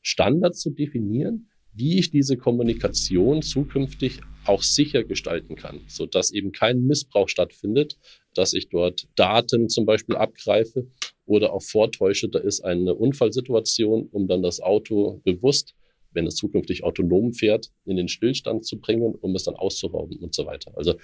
Standards 0.00 0.60
zu 0.60 0.70
definieren, 0.70 1.47
wie 1.78 1.98
ich 1.98 2.10
diese 2.10 2.36
Kommunikation 2.36 3.42
zukünftig 3.42 4.20
auch 4.44 4.62
sicher 4.62 5.04
gestalten 5.04 5.56
kann, 5.56 5.80
so 5.86 6.06
dass 6.06 6.32
eben 6.32 6.52
kein 6.52 6.86
Missbrauch 6.86 7.28
stattfindet, 7.28 7.98
dass 8.34 8.52
ich 8.52 8.68
dort 8.68 9.08
Daten 9.14 9.68
zum 9.68 9.86
Beispiel 9.86 10.16
abgreife 10.16 10.86
oder 11.26 11.52
auch 11.52 11.62
vortäusche, 11.62 12.28
da 12.28 12.38
ist 12.38 12.62
eine 12.64 12.94
Unfallsituation, 12.94 14.08
um 14.10 14.26
dann 14.26 14.42
das 14.42 14.60
Auto 14.60 15.20
bewusst, 15.24 15.74
wenn 16.12 16.26
es 16.26 16.36
zukünftig 16.36 16.84
autonom 16.84 17.32
fährt, 17.32 17.70
in 17.84 17.96
den 17.96 18.08
Stillstand 18.08 18.64
zu 18.64 18.80
bringen, 18.80 19.14
um 19.14 19.34
es 19.36 19.44
dann 19.44 19.54
auszurauben 19.54 20.18
und 20.18 20.34
so 20.34 20.46
weiter. 20.46 20.72
Also 20.76 20.94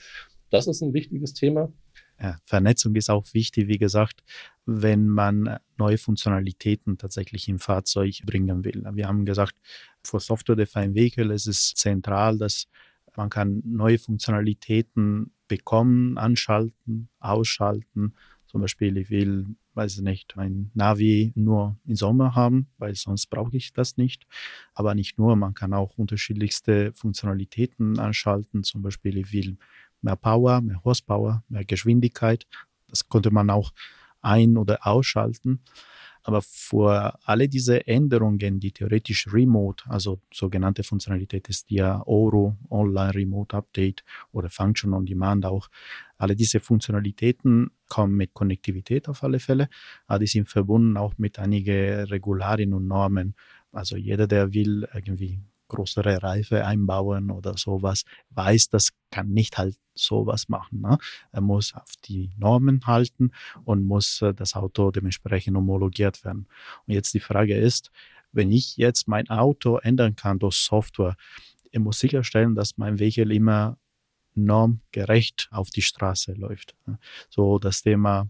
das 0.50 0.66
ist 0.66 0.82
ein 0.82 0.94
wichtiges 0.94 1.34
Thema. 1.34 1.72
Ja, 2.20 2.38
Vernetzung 2.44 2.94
ist 2.94 3.10
auch 3.10 3.26
wichtig, 3.32 3.66
wie 3.68 3.78
gesagt, 3.78 4.22
wenn 4.66 5.08
man 5.08 5.58
neue 5.76 5.98
Funktionalitäten 5.98 6.96
tatsächlich 6.96 7.48
im 7.48 7.58
Fahrzeug 7.58 8.20
bringen 8.24 8.64
will. 8.64 8.84
Wir 8.92 9.08
haben 9.08 9.24
gesagt, 9.24 9.56
für 10.04 10.20
Software-Defined 10.20 10.94
Vehicle 10.94 11.32
ist 11.32 11.46
es 11.46 11.74
zentral, 11.74 12.38
dass 12.38 12.68
man 13.16 13.30
kann 13.30 13.62
neue 13.64 13.98
Funktionalitäten 13.98 15.32
bekommen, 15.46 16.18
anschalten, 16.18 17.08
ausschalten. 17.20 18.14
Zum 18.46 18.60
Beispiel, 18.60 18.96
ich 18.96 19.10
will, 19.10 19.46
weiß 19.74 19.96
ich 19.96 20.02
nicht, 20.02 20.34
mein 20.36 20.70
Navi 20.74 21.32
nur 21.34 21.76
im 21.86 21.96
Sommer 21.96 22.34
haben, 22.34 22.68
weil 22.78 22.94
sonst 22.94 23.26
brauche 23.26 23.56
ich 23.56 23.72
das 23.72 23.96
nicht. 23.96 24.26
Aber 24.74 24.94
nicht 24.94 25.18
nur, 25.18 25.36
man 25.36 25.54
kann 25.54 25.72
auch 25.72 25.98
unterschiedlichste 25.98 26.92
Funktionalitäten 26.92 27.98
anschalten. 27.98 28.64
Zum 28.64 28.82
Beispiel, 28.82 29.16
ich 29.18 29.32
will 29.32 29.56
mehr 30.02 30.16
Power, 30.16 30.60
mehr 30.60 30.82
Horsepower, 30.84 31.44
mehr 31.48 31.64
Geschwindigkeit. 31.64 32.46
Das 32.88 33.08
konnte 33.08 33.30
man 33.30 33.50
auch 33.50 33.72
ein- 34.20 34.56
oder 34.56 34.86
ausschalten. 34.86 35.60
Aber 36.24 36.40
für 36.42 37.18
alle 37.24 37.48
diese 37.48 37.86
Änderungen, 37.86 38.58
die 38.58 38.72
theoretisch 38.72 39.28
Remote, 39.32 39.84
also 39.88 40.20
sogenannte 40.32 40.82
Funktionalität 40.82 41.48
ist 41.48 41.70
ja 41.70 42.02
Oro, 42.06 42.56
Online 42.70 43.14
Remote 43.14 43.54
Update 43.54 44.04
oder 44.32 44.48
Function 44.48 44.94
on 44.94 45.04
Demand 45.04 45.44
auch, 45.44 45.68
alle 46.16 46.34
diese 46.34 46.60
Funktionalitäten 46.60 47.70
kommen 47.88 48.16
mit 48.16 48.32
Konnektivität 48.32 49.08
auf 49.08 49.22
alle 49.22 49.38
Fälle, 49.38 49.68
aber 50.06 50.20
die 50.20 50.26
sind 50.26 50.48
verbunden 50.48 50.96
auch 50.96 51.14
mit 51.18 51.38
einigen 51.38 52.04
Regularien 52.04 52.72
und 52.72 52.86
Normen. 52.86 53.34
Also 53.70 53.96
jeder, 53.96 54.26
der 54.26 54.54
will 54.54 54.88
irgendwie 54.94 55.40
größere 55.74 56.22
Reife 56.22 56.64
einbauen 56.64 57.30
oder 57.30 57.56
sowas, 57.56 58.04
weiß, 58.30 58.68
das 58.68 58.92
kann 59.10 59.28
nicht 59.28 59.58
halt 59.58 59.76
sowas 59.94 60.48
machen. 60.48 60.80
Ne? 60.80 60.98
Er 61.32 61.40
muss 61.40 61.74
auf 61.74 61.92
die 62.04 62.30
Normen 62.36 62.86
halten 62.86 63.30
und 63.64 63.84
muss 63.84 64.22
äh, 64.22 64.34
das 64.34 64.54
Auto 64.54 64.90
dementsprechend 64.90 65.56
homologiert 65.56 66.24
werden. 66.24 66.48
Und 66.86 66.94
jetzt 66.94 67.14
die 67.14 67.20
Frage 67.20 67.56
ist, 67.56 67.90
wenn 68.32 68.50
ich 68.50 68.76
jetzt 68.76 69.06
mein 69.06 69.28
Auto 69.28 69.78
ändern 69.78 70.16
kann 70.16 70.38
durch 70.38 70.56
Software, 70.56 71.16
ich 71.70 71.78
muss 71.78 71.98
sicherstellen, 71.98 72.54
dass 72.54 72.76
mein 72.76 72.98
Vehikel 72.98 73.30
immer 73.32 73.78
normgerecht 74.34 75.48
auf 75.52 75.70
die 75.70 75.82
Straße 75.82 76.32
läuft. 76.32 76.74
Ne? 76.86 76.98
So 77.30 77.58
das 77.58 77.82
Thema 77.82 78.28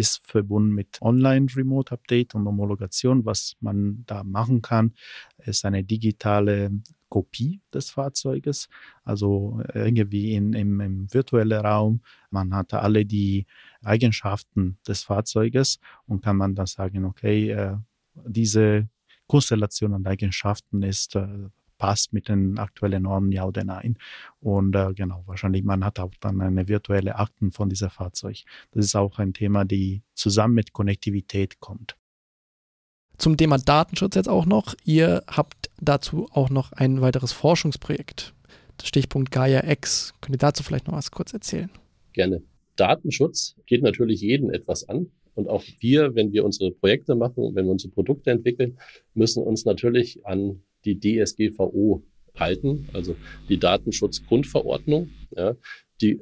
ist 0.00 0.26
verbunden 0.26 0.74
mit 0.74 1.00
Online-Remote-Update 1.02 2.34
und 2.34 2.46
Homologation. 2.46 3.24
Was 3.26 3.56
man 3.60 4.02
da 4.06 4.24
machen 4.24 4.62
kann, 4.62 4.94
ist 5.38 5.64
eine 5.64 5.84
digitale 5.84 6.70
Kopie 7.10 7.60
des 7.74 7.90
Fahrzeuges, 7.90 8.68
also 9.04 9.60
irgendwie 9.74 10.34
in, 10.34 10.54
im, 10.54 10.80
im 10.80 11.12
virtuellen 11.12 11.60
Raum. 11.60 12.00
Man 12.30 12.54
hat 12.54 12.72
alle 12.72 13.04
die 13.04 13.46
Eigenschaften 13.82 14.78
des 14.86 15.02
Fahrzeuges 15.02 15.78
und 16.06 16.22
kann 16.22 16.36
man 16.36 16.54
dann 16.54 16.66
sagen, 16.66 17.04
okay, 17.04 17.50
äh, 17.50 17.76
diese 18.14 18.88
Konstellation 19.26 19.92
an 19.94 20.06
Eigenschaften 20.06 20.82
ist 20.82 21.14
äh, 21.16 21.48
passt 21.80 22.12
mit 22.12 22.28
den 22.28 22.58
aktuellen 22.58 23.04
Normen 23.04 23.32
ja 23.32 23.46
oder 23.46 23.64
nein. 23.64 23.96
Und 24.38 24.76
äh, 24.76 24.92
genau, 24.92 25.24
wahrscheinlich 25.26 25.64
man 25.64 25.82
hat 25.82 25.98
auch 25.98 26.12
dann 26.20 26.40
eine 26.42 26.68
virtuelle 26.68 27.16
Akten 27.16 27.50
von 27.50 27.70
dieser 27.70 27.88
Fahrzeug. 27.88 28.44
Das 28.72 28.84
ist 28.84 28.94
auch 28.94 29.18
ein 29.18 29.32
Thema, 29.32 29.64
die 29.64 30.02
zusammen 30.14 30.54
mit 30.54 30.74
Konnektivität 30.74 31.58
kommt. 31.58 31.96
Zum 33.16 33.38
Thema 33.38 33.56
Datenschutz 33.56 34.14
jetzt 34.14 34.28
auch 34.28 34.44
noch. 34.44 34.74
Ihr 34.84 35.24
habt 35.26 35.70
dazu 35.80 36.28
auch 36.32 36.50
noch 36.50 36.72
ein 36.72 37.00
weiteres 37.00 37.32
Forschungsprojekt. 37.32 38.34
Das 38.76 38.86
Stichpunkt 38.86 39.30
Gaia 39.30 39.66
X. 39.66 40.14
Könnt 40.20 40.34
ihr 40.34 40.38
dazu 40.38 40.62
vielleicht 40.62 40.86
noch 40.86 40.94
was 40.94 41.10
kurz 41.10 41.32
erzählen? 41.32 41.70
Gerne. 42.12 42.42
Datenschutz 42.76 43.56
geht 43.64 43.82
natürlich 43.82 44.20
jeden 44.20 44.50
etwas 44.50 44.86
an. 44.88 45.10
Und 45.34 45.48
auch 45.48 45.64
wir, 45.78 46.14
wenn 46.14 46.32
wir 46.32 46.44
unsere 46.44 46.72
Projekte 46.72 47.14
machen, 47.14 47.54
wenn 47.54 47.64
wir 47.64 47.72
unsere 47.72 47.92
Produkte 47.92 48.30
entwickeln, 48.30 48.78
müssen 49.14 49.42
uns 49.42 49.64
natürlich 49.64 50.26
an 50.26 50.62
die 50.84 50.98
DSGVO 50.98 52.02
halten, 52.36 52.88
also 52.92 53.16
die 53.48 53.58
Datenschutzgrundverordnung. 53.58 55.10
Ja, 55.36 55.56
die 56.00 56.20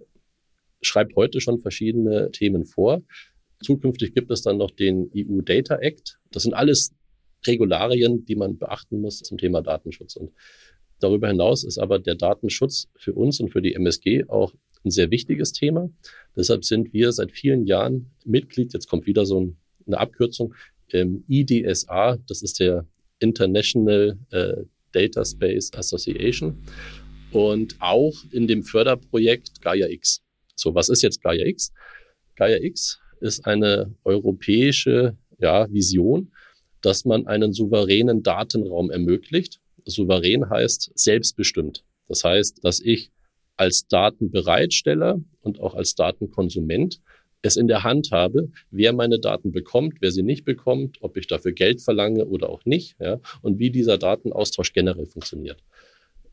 schreibt 0.83 1.16
heute 1.16 1.40
schon 1.40 1.61
verschiedene 1.61 2.31
Themen 2.31 2.64
vor. 2.64 3.03
Zukünftig 3.61 4.14
gibt 4.14 4.31
es 4.31 4.42
dann 4.42 4.59
noch 4.59 4.71
den 4.71 5.11
EU 5.16 5.40
Data 5.40 5.77
Act. 5.77 6.18
Das 6.31 6.44
sind 6.44 6.55
alles 6.55 6.94
Regularien, 7.47 8.25
die 8.25 8.37
man 8.37 8.59
beachten 8.59 9.01
muss 9.01 9.18
zum 9.21 9.38
Thema 9.38 9.62
Datenschutz. 9.62 10.16
Und 10.16 10.33
darüber 11.01 11.29
hinaus 11.29 11.64
ist 11.64 11.79
aber 11.79 11.99
der 11.99 12.14
Datenschutz 12.14 12.88
für 12.97 13.14
uns 13.14 13.40
und 13.40 13.51
für 13.51 13.62
die 13.62 13.75
MSG 13.75 14.25
auch 14.29 14.53
ein 14.85 14.90
sehr 14.90 15.11
wichtiges 15.11 15.53
Thema. 15.53 15.90
Deshalb 16.37 16.64
sind 16.64 16.92
wir 16.92 17.12
seit 17.12 17.33
vielen 17.33 17.66
Jahren 17.66 18.11
Mitglied, 18.25 18.73
jetzt 18.73 18.88
kommt 18.88 19.07
wieder 19.07 19.27
so 19.27 19.55
eine 19.87 19.99
Abkürzung, 19.99 20.55
im 20.90 21.25
IDSA, 21.29 22.16
das 22.29 22.42
ist 22.42 22.61
der 22.61 22.87
International 23.20 24.18
äh, 24.31 24.62
Data 24.92 25.24
Space 25.24 25.72
Association 25.74 26.57
und 27.33 27.76
auch 27.81 28.14
in 28.33 28.46
dem 28.46 28.62
Förderprojekt 28.62 29.61
Gaia 29.61 29.88
X. 29.88 30.22
So, 30.54 30.74
was 30.74 30.88
ist 30.88 31.02
jetzt 31.02 31.22
Gaia 31.22 31.46
X? 31.46 31.72
Gaia 32.37 32.59
X 32.62 33.00
ist 33.20 33.46
eine 33.46 33.94
europäische 34.04 35.16
ja, 35.38 35.70
Vision, 35.72 36.33
dass 36.81 37.04
man 37.04 37.26
einen 37.26 37.52
souveränen 37.52 38.22
Datenraum 38.22 38.90
ermöglicht. 38.90 39.61
Souverän 39.85 40.48
heißt 40.48 40.92
selbstbestimmt. 40.94 41.85
Das 42.09 42.24
heißt, 42.24 42.64
dass 42.64 42.81
ich 42.81 43.11
als 43.57 43.87
Datenbereitsteller 43.88 45.20
und 45.40 45.61
auch 45.61 45.74
als 45.74 45.94
Datenkonsument 45.94 47.00
es 47.42 47.57
in 47.57 47.68
der 47.68 47.85
Hand 47.85 48.11
habe, 48.11 48.51
wer 48.70 48.92
meine 48.92 49.20
Daten 49.20 49.53
bekommt, 49.53 49.98
wer 50.01 50.11
sie 50.11 50.22
nicht 50.22 50.44
bekommt, 50.44 50.98
ob 51.01 51.16
ich 51.16 51.27
dafür 51.27 51.53
Geld 51.53 51.81
verlange 51.81 52.27
oder 52.27 52.51
auch 52.51 52.64
nicht, 52.64 52.96
ja, 53.01 53.20
und 53.42 53.59
wie 53.59 53.70
dieser 53.70 53.98
Datenaustausch 53.98 54.72
generell 54.72 55.07
funktioniert. 55.07 55.62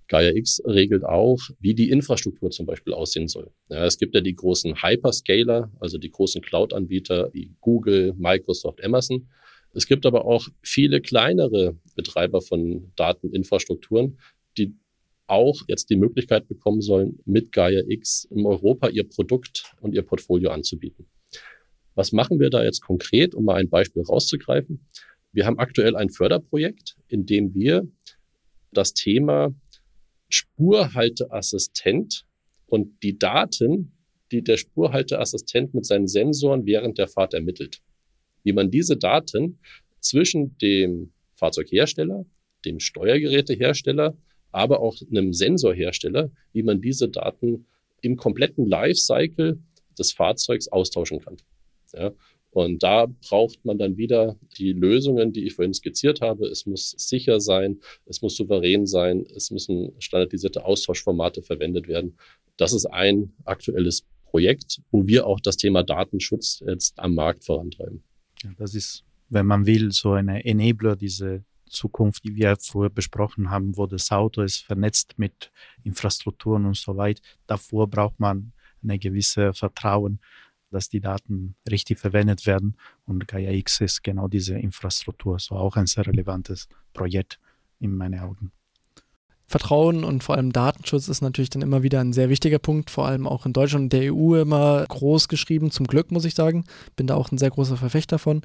Gaia 0.07 0.31
X 0.35 0.61
regelt 0.65 1.03
auch, 1.03 1.39
wie 1.59 1.73
die 1.73 1.89
Infrastruktur 1.89 2.51
zum 2.51 2.65
Beispiel 2.65 2.93
aussehen 2.93 3.27
soll. 3.27 3.49
Ja, 3.69 3.85
es 3.85 3.97
gibt 3.97 4.13
ja 4.13 4.21
die 4.21 4.35
großen 4.35 4.83
Hyperscaler, 4.83 5.71
also 5.79 5.97
die 5.97 6.11
großen 6.11 6.41
Cloud-Anbieter 6.41 7.33
wie 7.33 7.55
Google, 7.59 8.13
Microsoft, 8.15 8.83
Amazon. 8.83 9.27
Es 9.73 9.87
gibt 9.87 10.05
aber 10.05 10.25
auch 10.25 10.47
viele 10.61 11.01
kleinere 11.01 11.75
Betreiber 11.95 12.41
von 12.41 12.91
Dateninfrastrukturen, 12.95 14.19
die 14.57 14.75
auch 15.27 15.61
jetzt 15.67 15.89
die 15.89 15.95
Möglichkeit 15.95 16.47
bekommen 16.47 16.81
sollen, 16.81 17.19
mit 17.25 17.51
Gaia 17.51 17.81
X 17.87 18.25
in 18.29 18.45
Europa 18.45 18.89
ihr 18.89 19.07
Produkt 19.07 19.73
und 19.81 19.93
ihr 19.93 20.03
Portfolio 20.03 20.51
anzubieten. 20.51 21.07
Was 21.95 22.11
machen 22.11 22.39
wir 22.39 22.49
da 22.49 22.63
jetzt 22.63 22.81
konkret, 22.81 23.33
um 23.33 23.45
mal 23.45 23.55
ein 23.55 23.69
Beispiel 23.69 24.03
rauszugreifen? 24.03 24.85
Wir 25.31 25.45
haben 25.45 25.59
aktuell 25.59 25.95
ein 25.95 26.09
Förderprojekt, 26.09 26.97
in 27.07 27.25
dem 27.25 27.53
wir 27.53 27.87
das 28.71 28.93
Thema 28.93 29.53
Spurhalteassistent 30.29 32.25
und 32.67 33.01
die 33.03 33.17
Daten, 33.17 33.93
die 34.31 34.43
der 34.43 34.57
Spurhalteassistent 34.57 35.73
mit 35.73 35.85
seinen 35.85 36.07
Sensoren 36.07 36.65
während 36.65 36.97
der 36.97 37.07
Fahrt 37.07 37.33
ermittelt, 37.33 37.81
wie 38.43 38.53
man 38.53 38.71
diese 38.71 38.97
Daten 38.97 39.59
zwischen 39.99 40.57
dem 40.57 41.13
Fahrzeughersteller, 41.35 42.25
dem 42.65 42.79
Steuergerätehersteller, 42.79 44.17
aber 44.55 44.79
auch 44.79 44.95
einem 45.09 45.33
Sensorhersteller, 45.33 46.31
wie 46.53 46.63
man 46.63 46.81
diese 46.81 47.09
Daten 47.09 47.65
im 48.01 48.15
kompletten 48.15 48.67
Lifecycle 48.67 49.59
des 49.97 50.13
Fahrzeugs 50.13 50.67
austauschen 50.67 51.19
kann. 51.19 51.37
Ja, 51.93 52.11
und 52.51 52.83
da 52.83 53.07
braucht 53.27 53.65
man 53.65 53.77
dann 53.77 53.97
wieder 53.97 54.37
die 54.57 54.71
Lösungen, 54.71 55.33
die 55.33 55.45
ich 55.45 55.55
vorhin 55.55 55.73
skizziert 55.73 56.21
habe. 56.21 56.47
Es 56.47 56.65
muss 56.65 56.95
sicher 56.97 57.41
sein, 57.41 57.81
es 58.05 58.21
muss 58.21 58.37
souverän 58.37 58.85
sein, 58.85 59.25
es 59.35 59.51
müssen 59.51 59.91
standardisierte 59.99 60.63
Austauschformate 60.63 61.43
verwendet 61.43 61.89
werden. 61.89 62.17
Das 62.55 62.71
ist 62.71 62.85
ein 62.85 63.33
aktuelles 63.43 64.05
Projekt, 64.23 64.81
wo 64.89 65.05
wir 65.05 65.27
auch 65.27 65.41
das 65.41 65.57
Thema 65.57 65.83
Datenschutz 65.83 66.63
jetzt 66.65 66.97
am 66.97 67.13
Markt 67.13 67.43
vorantreiben. 67.43 68.03
Ja, 68.41 68.51
das 68.57 68.73
ist, 68.73 69.03
wenn 69.27 69.45
man 69.45 69.65
will, 69.65 69.91
so 69.91 70.13
eine 70.13 70.45
Enabler, 70.45 70.95
diese 70.95 71.43
Zukunft, 71.67 72.23
die 72.23 72.35
wir 72.35 72.55
vorher 72.59 72.89
besprochen 72.89 73.49
haben, 73.49 73.77
wo 73.77 73.85
das 73.87 74.11
Auto 74.11 74.41
ist 74.41 74.63
vernetzt 74.63 75.17
mit 75.17 75.51
Infrastrukturen 75.83 76.65
und 76.65 76.77
so 76.77 76.95
weiter. 76.97 77.21
Davor 77.47 77.89
braucht 77.89 78.19
man 78.19 78.53
eine 78.83 78.99
gewisse 78.99 79.53
Vertrauen 79.53 80.19
dass 80.75 80.89
die 80.89 80.99
Daten 80.99 81.55
richtig 81.69 81.99
verwendet 81.99 82.45
werden. 82.45 82.75
Und 83.05 83.27
Gaia 83.27 83.51
X 83.51 83.81
ist 83.81 84.03
genau 84.03 84.27
diese 84.27 84.57
Infrastruktur, 84.57 85.39
so 85.39 85.55
auch 85.55 85.77
ein 85.77 85.87
sehr 85.87 86.05
relevantes 86.05 86.67
Projekt 86.93 87.39
in 87.79 87.95
meinen 87.95 88.19
Augen. 88.19 88.51
Vertrauen 89.47 90.03
und 90.03 90.23
vor 90.23 90.35
allem 90.35 90.51
Datenschutz 90.51 91.07
ist 91.07 91.21
natürlich 91.21 91.51
dann 91.51 91.61
immer 91.61 91.83
wieder 91.83 92.01
ein 92.01 92.13
sehr 92.13 92.29
wichtiger 92.29 92.57
Punkt, 92.57 92.89
vor 92.89 93.05
allem 93.05 93.27
auch 93.27 93.45
in 93.45 93.53
Deutschland 93.53 93.83
und 93.83 93.93
der 93.93 94.13
EU 94.13 94.35
immer 94.35 94.83
groß 94.87 95.27
geschrieben, 95.27 95.69
zum 95.69 95.85
Glück 95.85 96.11
muss 96.11 96.25
ich 96.25 96.33
sagen. 96.33 96.65
Bin 96.95 97.07
da 97.07 97.15
auch 97.15 97.31
ein 97.31 97.37
sehr 97.37 97.51
großer 97.51 97.77
Verfechter 97.77 98.17
von. 98.17 98.41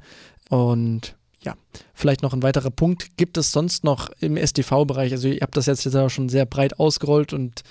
Und 0.49 1.17
ja, 1.43 1.55
vielleicht 1.93 2.21
noch 2.21 2.33
ein 2.33 2.43
weiterer 2.43 2.69
Punkt. 2.69 3.17
Gibt 3.17 3.37
es 3.37 3.51
sonst 3.51 3.83
noch 3.83 4.09
im 4.19 4.37
SDV-Bereich, 4.37 5.11
also 5.11 5.27
ihr 5.27 5.41
habt 5.41 5.57
das 5.57 5.65
jetzt, 5.65 5.83
jetzt 5.85 6.11
schon 6.11 6.29
sehr 6.29 6.45
breit 6.45 6.79
ausgerollt 6.79 7.33
und 7.33 7.63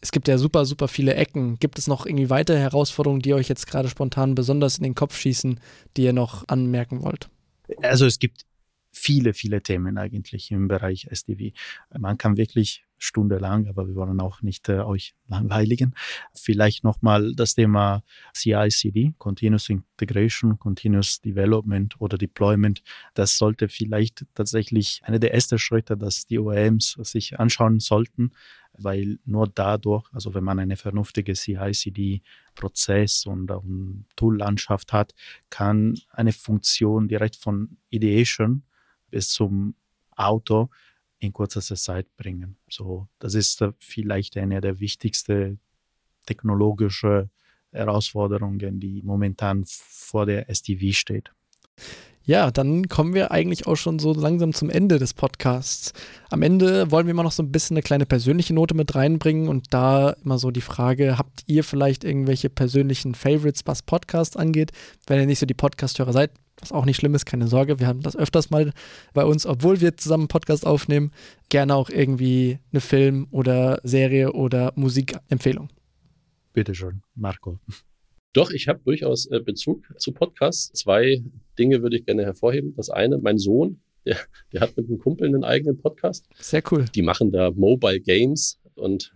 es 0.00 0.12
gibt 0.12 0.28
ja 0.28 0.38
super, 0.38 0.64
super 0.64 0.88
viele 0.88 1.14
Ecken. 1.14 1.58
Gibt 1.58 1.78
es 1.78 1.88
noch 1.88 2.06
irgendwie 2.06 2.30
weitere 2.30 2.58
Herausforderungen, 2.58 3.20
die 3.20 3.34
euch 3.34 3.48
jetzt 3.48 3.66
gerade 3.66 3.88
spontan 3.88 4.34
besonders 4.34 4.78
in 4.78 4.84
den 4.84 4.94
Kopf 4.94 5.18
schießen, 5.18 5.60
die 5.96 6.04
ihr 6.04 6.12
noch 6.12 6.46
anmerken 6.48 7.02
wollt? 7.02 7.28
Also 7.82 8.06
es 8.06 8.18
gibt 8.18 8.42
viele, 8.92 9.34
viele 9.34 9.62
Themen 9.62 9.98
eigentlich 9.98 10.50
im 10.50 10.68
Bereich 10.68 11.08
SDV. 11.10 11.52
Man 11.98 12.16
kann 12.16 12.36
wirklich 12.36 12.84
stundenlang, 12.98 13.66
aber 13.68 13.86
wir 13.88 13.94
wollen 13.94 14.20
auch 14.20 14.42
nicht 14.42 14.68
äh, 14.68 14.80
euch 14.80 15.14
langweiligen. 15.28 15.94
Vielleicht 16.34 16.84
nochmal 16.84 17.34
das 17.34 17.54
Thema 17.54 18.02
CI/CD, 18.34 19.14
Continuous 19.18 19.68
Integration, 19.70 20.58
Continuous 20.58 21.20
Development 21.20 22.00
oder 22.00 22.18
Deployment. 22.18 22.82
Das 23.14 23.38
sollte 23.38 23.68
vielleicht 23.68 24.26
tatsächlich 24.34 25.00
eine 25.04 25.20
der 25.20 25.34
ersten 25.34 25.58
Schritte, 25.58 25.96
dass 25.96 26.26
die 26.26 26.38
OEMs 26.38 26.98
sich 27.02 27.38
anschauen 27.38 27.80
sollten, 27.80 28.32
weil 28.72 29.18
nur 29.24 29.48
dadurch, 29.48 30.04
also 30.12 30.34
wenn 30.34 30.44
man 30.44 30.58
eine 30.58 30.76
vernünftige 30.76 31.34
CI-CD-Prozess 31.34 33.26
und, 33.26 33.50
und 33.50 34.06
Tool-Landschaft 34.16 34.92
hat, 34.92 35.14
kann 35.50 35.98
eine 36.10 36.32
Funktion 36.32 37.08
direkt 37.08 37.36
von 37.36 37.76
Ideation 37.90 38.62
bis 39.10 39.30
zum 39.30 39.74
Auto 40.16 40.70
in 41.18 41.32
kurzer 41.32 41.60
Zeit 41.60 42.06
bringen. 42.16 42.56
So, 42.68 43.08
das 43.18 43.34
ist 43.34 43.64
vielleicht 43.78 44.36
eine 44.36 44.60
der 44.60 44.80
wichtigsten 44.80 45.60
technologischen 46.26 47.30
Herausforderungen, 47.72 48.80
die 48.80 49.02
momentan 49.02 49.64
vor 49.66 50.26
der 50.26 50.48
SDV 50.48 50.96
steht. 50.96 51.30
Ja, 52.22 52.50
dann 52.50 52.88
kommen 52.88 53.14
wir 53.14 53.30
eigentlich 53.30 53.66
auch 53.66 53.76
schon 53.76 53.98
so 53.98 54.12
langsam 54.12 54.52
zum 54.52 54.68
Ende 54.68 54.98
des 54.98 55.14
Podcasts. 55.14 55.94
Am 56.28 56.42
Ende 56.42 56.90
wollen 56.90 57.06
wir 57.06 57.12
immer 57.12 57.22
noch 57.22 57.32
so 57.32 57.42
ein 57.42 57.50
bisschen 57.50 57.76
eine 57.76 57.82
kleine 57.82 58.04
persönliche 58.04 58.52
Note 58.52 58.74
mit 58.74 58.94
reinbringen 58.94 59.48
und 59.48 59.72
da 59.72 60.10
immer 60.10 60.38
so 60.38 60.50
die 60.50 60.60
Frage, 60.60 61.16
habt 61.16 61.44
ihr 61.46 61.64
vielleicht 61.64 62.04
irgendwelche 62.04 62.50
persönlichen 62.50 63.14
Favorites, 63.14 63.62
was 63.64 63.80
Podcast 63.80 64.36
angeht? 64.36 64.72
Wenn 65.06 65.20
ihr 65.20 65.26
nicht 65.26 65.38
so 65.38 65.46
die 65.46 65.54
Podcast-Hörer 65.54 66.12
seid, 66.12 66.30
was 66.60 66.72
auch 66.72 66.84
nicht 66.84 66.96
schlimm 66.96 67.14
ist, 67.14 67.26
keine 67.26 67.48
Sorge, 67.48 67.78
wir 67.78 67.86
haben 67.86 68.00
das 68.00 68.16
öfters 68.16 68.50
mal 68.50 68.72
bei 69.14 69.24
uns, 69.24 69.46
obwohl 69.46 69.80
wir 69.80 69.96
zusammen 69.96 70.22
einen 70.22 70.28
Podcast 70.28 70.66
aufnehmen, 70.66 71.12
gerne 71.48 71.74
auch 71.74 71.90
irgendwie 71.90 72.58
eine 72.72 72.80
Film- 72.80 73.28
oder 73.30 73.80
Serie 73.84 74.32
oder 74.32 74.72
Musikempfehlung. 74.76 75.68
Bitte 76.52 76.74
schön, 76.74 77.02
Marco. 77.14 77.58
Doch, 78.32 78.50
ich 78.50 78.68
habe 78.68 78.80
durchaus 78.84 79.26
äh, 79.26 79.40
Bezug 79.40 79.84
zu 79.96 80.12
Podcasts. 80.12 80.72
Zwei 80.72 81.22
Dinge 81.58 81.82
würde 81.82 81.96
ich 81.96 82.06
gerne 82.06 82.24
hervorheben. 82.24 82.74
Das 82.76 82.90
eine, 82.90 83.18
mein 83.18 83.38
Sohn, 83.38 83.80
der, 84.04 84.18
der 84.52 84.60
hat 84.60 84.76
mit 84.76 84.88
einem 84.88 84.98
Kumpel 84.98 85.26
einen 85.28 85.44
eigenen 85.44 85.78
Podcast. 85.78 86.26
Sehr 86.38 86.62
cool. 86.70 86.84
Die 86.94 87.02
machen 87.02 87.32
da 87.32 87.50
Mobile 87.50 88.00
Games 88.00 88.60
und 88.74 89.12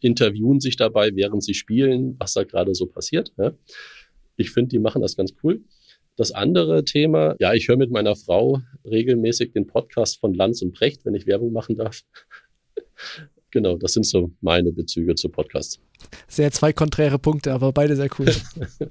interviewen 0.00 0.60
sich 0.60 0.76
dabei, 0.76 1.10
während 1.14 1.42
sie 1.42 1.54
spielen, 1.54 2.16
was 2.18 2.34
da 2.34 2.44
gerade 2.44 2.74
so 2.74 2.86
passiert. 2.86 3.32
Ich 4.36 4.50
finde, 4.50 4.68
die 4.68 4.78
machen 4.78 5.02
das 5.02 5.16
ganz 5.16 5.34
cool. 5.42 5.62
Das 6.16 6.32
andere 6.32 6.82
Thema, 6.84 7.36
ja, 7.40 7.52
ich 7.52 7.68
höre 7.68 7.76
mit 7.76 7.90
meiner 7.90 8.16
Frau 8.16 8.62
regelmäßig 8.86 9.52
den 9.52 9.66
Podcast 9.66 10.18
von 10.18 10.32
Lanz 10.32 10.62
und 10.62 10.72
Brecht, 10.72 11.04
wenn 11.04 11.14
ich 11.14 11.26
Werbung 11.26 11.52
machen 11.52 11.76
darf. 11.76 12.00
genau, 13.50 13.76
das 13.76 13.92
sind 13.92 14.06
so 14.06 14.32
meine 14.40 14.72
Bezüge 14.72 15.14
zu 15.14 15.28
Podcasts. 15.28 15.78
Sehr 16.26 16.50
zwei 16.52 16.72
konträre 16.72 17.18
Punkte, 17.18 17.52
aber 17.52 17.70
beide 17.72 17.96
sehr 17.96 18.08
cool. 18.18 18.34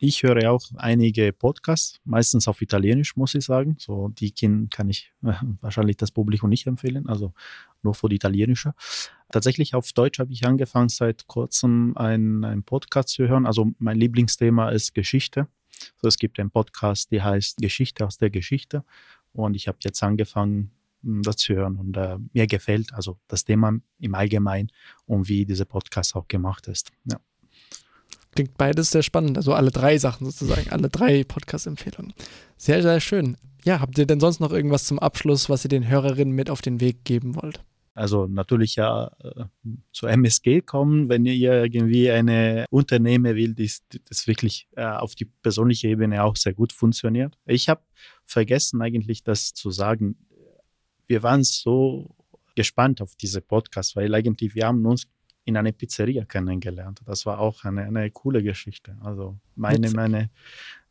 ich 0.00 0.24
höre 0.24 0.50
auch 0.50 0.64
einige 0.74 1.32
Podcasts, 1.32 2.00
meistens 2.02 2.48
auf 2.48 2.60
Italienisch, 2.60 3.14
muss 3.14 3.36
ich 3.36 3.44
sagen. 3.44 3.76
So, 3.78 4.08
die 4.08 4.32
kann 4.68 4.88
ich 4.88 5.12
äh, 5.22 5.34
wahrscheinlich 5.60 5.96
das 5.96 6.10
Publikum 6.10 6.50
nicht 6.50 6.66
empfehlen, 6.66 7.06
also 7.08 7.34
nur 7.82 7.94
für 7.94 8.08
die 8.08 8.16
italienische. 8.16 8.74
Tatsächlich 9.30 9.76
auf 9.76 9.92
Deutsch 9.92 10.18
habe 10.18 10.32
ich 10.32 10.44
angefangen, 10.44 10.88
seit 10.88 11.28
kurzem 11.28 11.96
einen 11.96 12.64
Podcast 12.64 13.10
zu 13.10 13.28
hören. 13.28 13.46
Also 13.46 13.70
mein 13.78 13.96
Lieblingsthema 13.96 14.70
ist 14.70 14.92
Geschichte. 14.92 15.46
So, 16.00 16.08
es 16.08 16.18
gibt 16.18 16.38
einen 16.38 16.50
Podcast, 16.50 17.10
der 17.12 17.24
heißt 17.24 17.58
Geschichte 17.58 18.06
aus 18.06 18.18
der 18.18 18.30
Geschichte. 18.30 18.84
Und 19.32 19.54
ich 19.54 19.68
habe 19.68 19.78
jetzt 19.82 20.02
angefangen, 20.02 20.70
hm, 21.02 21.22
das 21.22 21.36
zu 21.36 21.54
hören. 21.54 21.76
Und 21.76 21.96
äh, 21.96 22.18
mir 22.32 22.46
gefällt 22.46 22.92
also 22.94 23.18
das 23.28 23.44
Thema 23.44 23.72
im 23.98 24.14
Allgemeinen 24.14 24.70
und 25.06 25.28
wie 25.28 25.44
dieser 25.44 25.64
Podcast 25.64 26.16
auch 26.16 26.28
gemacht 26.28 26.68
ist. 26.68 26.90
Ja. 27.04 27.18
Klingt 28.32 28.56
beides 28.56 28.90
sehr 28.90 29.02
spannend. 29.02 29.36
Also 29.36 29.54
alle 29.54 29.70
drei 29.70 29.98
Sachen 29.98 30.24
sozusagen, 30.24 30.70
alle 30.70 30.88
drei 30.88 31.24
Podcast-Empfehlungen. 31.24 32.14
Sehr, 32.56 32.82
sehr 32.82 33.00
schön. 33.00 33.36
Ja, 33.64 33.80
habt 33.80 33.98
ihr 33.98 34.06
denn 34.06 34.20
sonst 34.20 34.40
noch 34.40 34.52
irgendwas 34.52 34.84
zum 34.84 34.98
Abschluss, 34.98 35.48
was 35.48 35.64
ihr 35.64 35.68
den 35.68 35.88
Hörerinnen 35.88 36.34
mit 36.34 36.48
auf 36.48 36.62
den 36.62 36.80
Weg 36.80 37.04
geben 37.04 37.34
wollt? 37.34 37.62
Also 37.94 38.26
natürlich 38.26 38.76
ja 38.76 39.10
äh, 39.22 39.44
zu 39.92 40.06
MSG 40.06 40.62
kommen, 40.62 41.08
wenn 41.08 41.26
ihr 41.26 41.64
irgendwie 41.64 42.10
eine 42.10 42.66
Unternehmen 42.70 43.34
will, 43.34 43.54
die 43.54 43.70
das 44.08 44.26
wirklich 44.26 44.68
äh, 44.76 44.84
auf 44.84 45.14
die 45.14 45.24
persönliche 45.24 45.88
Ebene 45.88 46.22
auch 46.22 46.36
sehr 46.36 46.54
gut 46.54 46.72
funktioniert. 46.72 47.36
Ich 47.46 47.68
habe 47.68 47.82
vergessen 48.24 48.80
eigentlich 48.80 49.22
das 49.22 49.52
zu 49.54 49.70
sagen. 49.70 50.16
Wir 51.06 51.22
waren 51.22 51.42
so 51.42 52.14
gespannt 52.54 53.00
auf 53.02 53.16
diese 53.16 53.40
Podcast, 53.40 53.96
weil 53.96 54.14
eigentlich 54.14 54.54
wir 54.54 54.66
haben 54.66 54.86
uns 54.86 55.08
in 55.44 55.56
einer 55.56 55.72
Pizzeria 55.72 56.24
kennengelernt. 56.24 57.00
Das 57.04 57.26
war 57.26 57.38
auch 57.40 57.64
eine, 57.64 57.84
eine 57.84 58.10
coole 58.10 58.42
Geschichte. 58.42 58.96
Also 59.02 59.38
meine, 59.56 59.90
meine, 59.90 60.30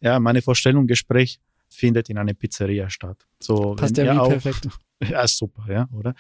ja, 0.02 0.20
meine 0.20 0.42
Vorstellung, 0.42 0.88
Gespräch 0.88 1.40
findet 1.70 2.10
in 2.10 2.18
einer 2.18 2.34
Pizzeria 2.34 2.90
statt. 2.90 3.26
So, 3.40 3.76
Passt 3.76 3.98
ja 3.98 4.14
wie 4.14 4.20
auch, 4.20 4.30
perfekt. 4.30 4.68
Ja, 5.10 5.26
super, 5.28 5.66
ja, 5.72 5.88
oder? 5.94 6.14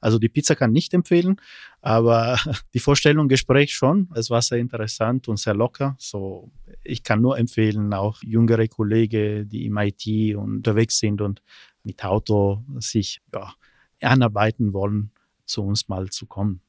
Also 0.00 0.18
die 0.18 0.28
Pizza 0.28 0.56
kann 0.56 0.72
nicht 0.72 0.92
empfehlen, 0.92 1.40
aber 1.80 2.36
die 2.74 2.80
Vorstellung, 2.80 3.28
Gespräch 3.28 3.74
schon. 3.74 4.10
Es 4.14 4.28
war 4.28 4.42
sehr 4.42 4.58
interessant 4.58 5.28
und 5.28 5.38
sehr 5.38 5.54
locker. 5.54 5.94
So, 5.98 6.50
ich 6.82 7.04
kann 7.04 7.20
nur 7.20 7.38
empfehlen, 7.38 7.94
auch 7.94 8.22
jüngere 8.22 8.66
Kollegen, 8.66 9.48
die 9.48 9.66
im 9.66 9.78
IT 9.78 10.34
unterwegs 10.36 10.98
sind 10.98 11.20
und 11.20 11.42
mit 11.84 12.04
Auto 12.04 12.64
sich 12.80 13.20
ja, 13.32 13.54
anarbeiten 14.00 14.72
wollen, 14.72 15.12
zu 15.46 15.62
uns 15.62 15.88
mal 15.88 16.08
zu 16.08 16.26
kommen 16.26 16.60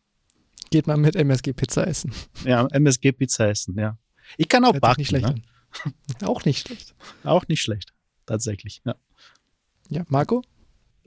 geht 0.72 0.88
man 0.88 1.00
mit 1.00 1.16
MSG 1.16 1.54
Pizza 1.54 1.88
essen. 1.88 2.12
Ja, 2.44 2.68
MSG 2.68 3.14
Pizza 3.14 3.48
essen, 3.48 3.80
ja. 3.80 3.98
Ich 4.38 4.50
kann 4.50 4.66
auch 4.66 4.74
Hört 4.74 4.82
backen. 4.82 5.02
Nicht 5.02 5.10
schlecht 5.10 5.28
ne? 5.28 5.42
Auch 6.24 6.44
nicht 6.44 6.68
schlecht. 6.68 6.96
Auch 7.24 7.48
nicht 7.48 7.62
schlecht. 7.62 7.94
tatsächlich. 8.26 8.82
Ja, 8.86 8.96
ja 9.90 10.04
Marco? 10.10 10.42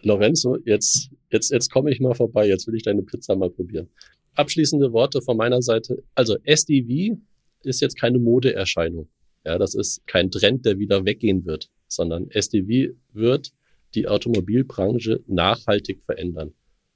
Lorenzo, 0.02 0.56
jetzt, 0.64 1.10
jetzt, 1.30 1.50
jetzt 1.50 1.70
komme 1.70 1.90
ich 1.90 2.00
mal 2.00 2.14
vorbei. 2.14 2.46
Jetzt 2.46 2.66
will 2.66 2.74
ich 2.74 2.82
deine 2.82 3.02
Pizza 3.02 3.36
mal 3.36 3.50
probieren. 3.50 3.88
Abschließende 4.34 4.92
Worte 4.92 5.20
von 5.20 5.36
meiner 5.36 5.62
Seite. 5.62 6.02
Also 6.14 6.36
SDV 6.44 7.18
ist 7.62 7.80
jetzt 7.80 7.98
keine 7.98 8.18
Modeerscheinung. 8.18 9.08
Ja, 9.44 9.58
das 9.58 9.74
ist 9.74 10.06
kein 10.06 10.30
Trend, 10.30 10.64
der 10.64 10.78
wieder 10.78 11.04
weggehen 11.04 11.44
wird, 11.44 11.70
sondern 11.86 12.30
SDV 12.30 12.94
wird 13.12 13.52
die 13.94 14.06
Automobilbranche 14.06 15.22
nachhaltig 15.26 16.02
verändern. 16.04 16.52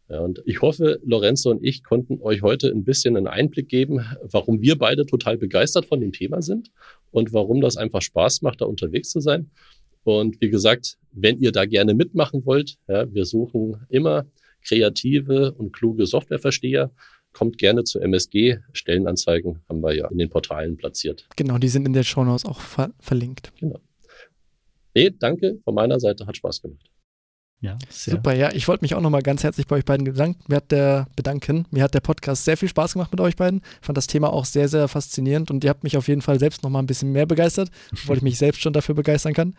Ja, 0.08 0.20
und 0.20 0.42
ich 0.44 0.60
hoffe, 0.60 1.00
Lorenzo 1.04 1.50
und 1.50 1.64
ich 1.64 1.82
konnten 1.82 2.20
euch 2.20 2.42
heute 2.42 2.68
ein 2.68 2.84
bisschen 2.84 3.16
einen 3.16 3.28
Einblick 3.28 3.68
geben, 3.68 4.04
warum 4.22 4.60
wir 4.60 4.76
beide 4.76 5.06
total 5.06 5.38
begeistert 5.38 5.86
von 5.86 6.00
dem 6.00 6.12
Thema 6.12 6.42
sind 6.42 6.70
und 7.10 7.32
warum 7.32 7.60
das 7.60 7.78
einfach 7.78 8.02
Spaß 8.02 8.42
macht, 8.42 8.60
da 8.60 8.66
unterwegs 8.66 9.10
zu 9.10 9.20
sein. 9.20 9.50
Und 10.04 10.40
wie 10.40 10.50
gesagt, 10.50 10.98
wenn 11.12 11.38
ihr 11.40 11.52
da 11.52 11.66
gerne 11.66 11.94
mitmachen 11.94 12.44
wollt, 12.44 12.78
ja, 12.88 13.12
wir 13.12 13.24
suchen 13.24 13.86
immer 13.88 14.26
kreative 14.64 15.52
und 15.52 15.72
kluge 15.72 16.06
Softwareversteher. 16.06 16.90
Kommt 17.32 17.58
gerne 17.58 17.84
zu 17.84 17.98
MSG. 17.98 18.58
Stellenanzeigen 18.72 19.60
haben 19.68 19.82
wir 19.82 19.94
ja 19.94 20.08
in 20.08 20.18
den 20.18 20.28
Portalen 20.28 20.76
platziert. 20.76 21.26
Genau, 21.36 21.58
die 21.58 21.68
sind 21.68 21.86
in 21.86 21.94
der 21.94 22.02
Show 22.02 22.24
Notes 22.24 22.44
auch 22.44 22.60
ver 22.60 22.92
verlinkt. 23.00 23.52
Genau. 23.58 23.80
Nee, 24.94 25.10
danke. 25.18 25.58
Von 25.64 25.74
meiner 25.74 25.98
Seite 25.98 26.26
hat 26.26 26.36
Spaß 26.36 26.60
gemacht. 26.60 26.92
Ja, 27.62 27.78
Super, 27.88 28.34
ja. 28.34 28.52
Ich 28.52 28.66
wollte 28.66 28.82
mich 28.82 28.96
auch 28.96 29.00
nochmal 29.00 29.22
ganz 29.22 29.44
herzlich 29.44 29.68
bei 29.68 29.76
euch 29.76 29.84
beiden 29.84 30.04
bedanken. 30.04 30.42
Mir 30.48 30.56
hat 30.56 30.72
der, 30.72 31.06
bedanken. 31.14 31.64
Mir 31.70 31.84
hat 31.84 31.94
der 31.94 32.00
Podcast 32.00 32.44
sehr 32.44 32.56
viel 32.56 32.68
Spaß 32.68 32.94
gemacht 32.94 33.12
mit 33.12 33.20
euch 33.20 33.36
beiden. 33.36 33.62
Fand 33.80 33.96
das 33.96 34.08
Thema 34.08 34.32
auch 34.32 34.44
sehr, 34.44 34.68
sehr 34.68 34.88
faszinierend 34.88 35.48
und 35.52 35.62
ihr 35.62 35.70
habt 35.70 35.84
mich 35.84 35.96
auf 35.96 36.08
jeden 36.08 36.22
Fall 36.22 36.40
selbst 36.40 36.64
nochmal 36.64 36.82
ein 36.82 36.86
bisschen 36.86 37.12
mehr 37.12 37.24
begeistert, 37.24 37.70
obwohl 37.92 38.16
ich 38.16 38.22
mich 38.22 38.36
selbst 38.36 38.60
schon 38.62 38.72
dafür 38.72 38.96
begeistern 38.96 39.32
kann. 39.32 39.54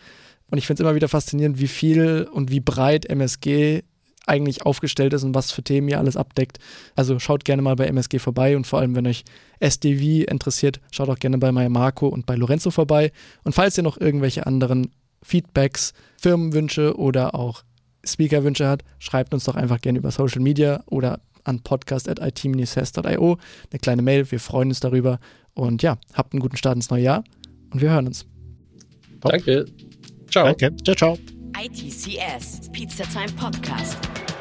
Und 0.54 0.60
ich 0.60 0.68
finde 0.68 0.84
es 0.84 0.86
immer 0.86 0.94
wieder 0.94 1.08
faszinierend, 1.08 1.60
wie 1.60 1.68
viel 1.68 2.30
und 2.32 2.52
wie 2.52 2.60
breit 2.60 3.08
MSG 3.08 3.82
eigentlich 4.28 4.68
aufgestellt 4.68 5.12
ist 5.14 5.24
und 5.24 5.34
was 5.34 5.52
für 5.52 5.64
Themen 5.64 5.88
ihr 5.88 5.98
alles 5.98 6.16
abdeckt. 6.16 6.60
Also 6.96 7.18
schaut 7.18 7.44
gerne 7.44 7.64
mal 7.64 7.76
bei 7.76 7.88
MSG 7.88 8.20
vorbei 8.20 8.56
und 8.56 8.68
vor 8.68 8.78
allem, 8.78 8.96
wenn 8.96 9.08
euch 9.08 9.24
SDV 9.60 10.30
interessiert, 10.32 10.80
schaut 10.92 11.10
auch 11.10 11.18
gerne 11.18 11.40
bei 11.40 11.52
Marco 11.52 12.08
und 12.08 12.28
bei 12.28 12.36
Lorenzo 12.36 12.70
vorbei. 12.70 13.12
Und 13.44 13.54
falls 13.54 13.80
ihr 13.80 13.84
noch 13.84 14.00
irgendwelche 14.00 14.46
anderen 14.46 14.92
Feedbacks, 15.24 15.94
Firmenwünsche 16.22 17.00
oder 17.00 17.34
auch 17.34 17.64
Speakerwünsche 18.06 18.68
habt, 18.68 18.86
schreibt 19.00 19.34
uns 19.34 19.46
doch 19.46 19.56
einfach 19.56 19.82
gerne 19.82 19.98
über 19.98 20.12
Social 20.12 20.44
Media 20.44 20.84
oder 20.86 21.20
an 21.46 21.62
podcast.it-sas.io 21.62 23.38
eine 23.72 23.80
kleine 23.82 24.04
Mail. 24.04 24.30
Wir 24.30 24.40
freuen 24.40 24.70
uns 24.70 24.82
darüber. 24.82 25.18
Und 25.56 25.82
ja, 25.82 25.98
habt 26.14 26.34
einen 26.34 26.42
guten 26.42 26.58
Start 26.58 26.76
ins 26.76 26.92
neue 26.92 27.02
Jahr 27.02 27.24
und 27.72 27.82
wir 27.82 27.90
hören 27.90 28.06
uns. 28.06 28.28
Top. 29.20 29.32
Danke. 29.32 29.66
Ciao. 30.34 30.46
Danke. 30.46 30.72
Ciao, 30.84 30.96
ciao. 30.96 31.18
ITCS, 31.54 32.72
Pizza 32.72 33.06
Time 33.06 33.32
Podcast. 33.40 34.33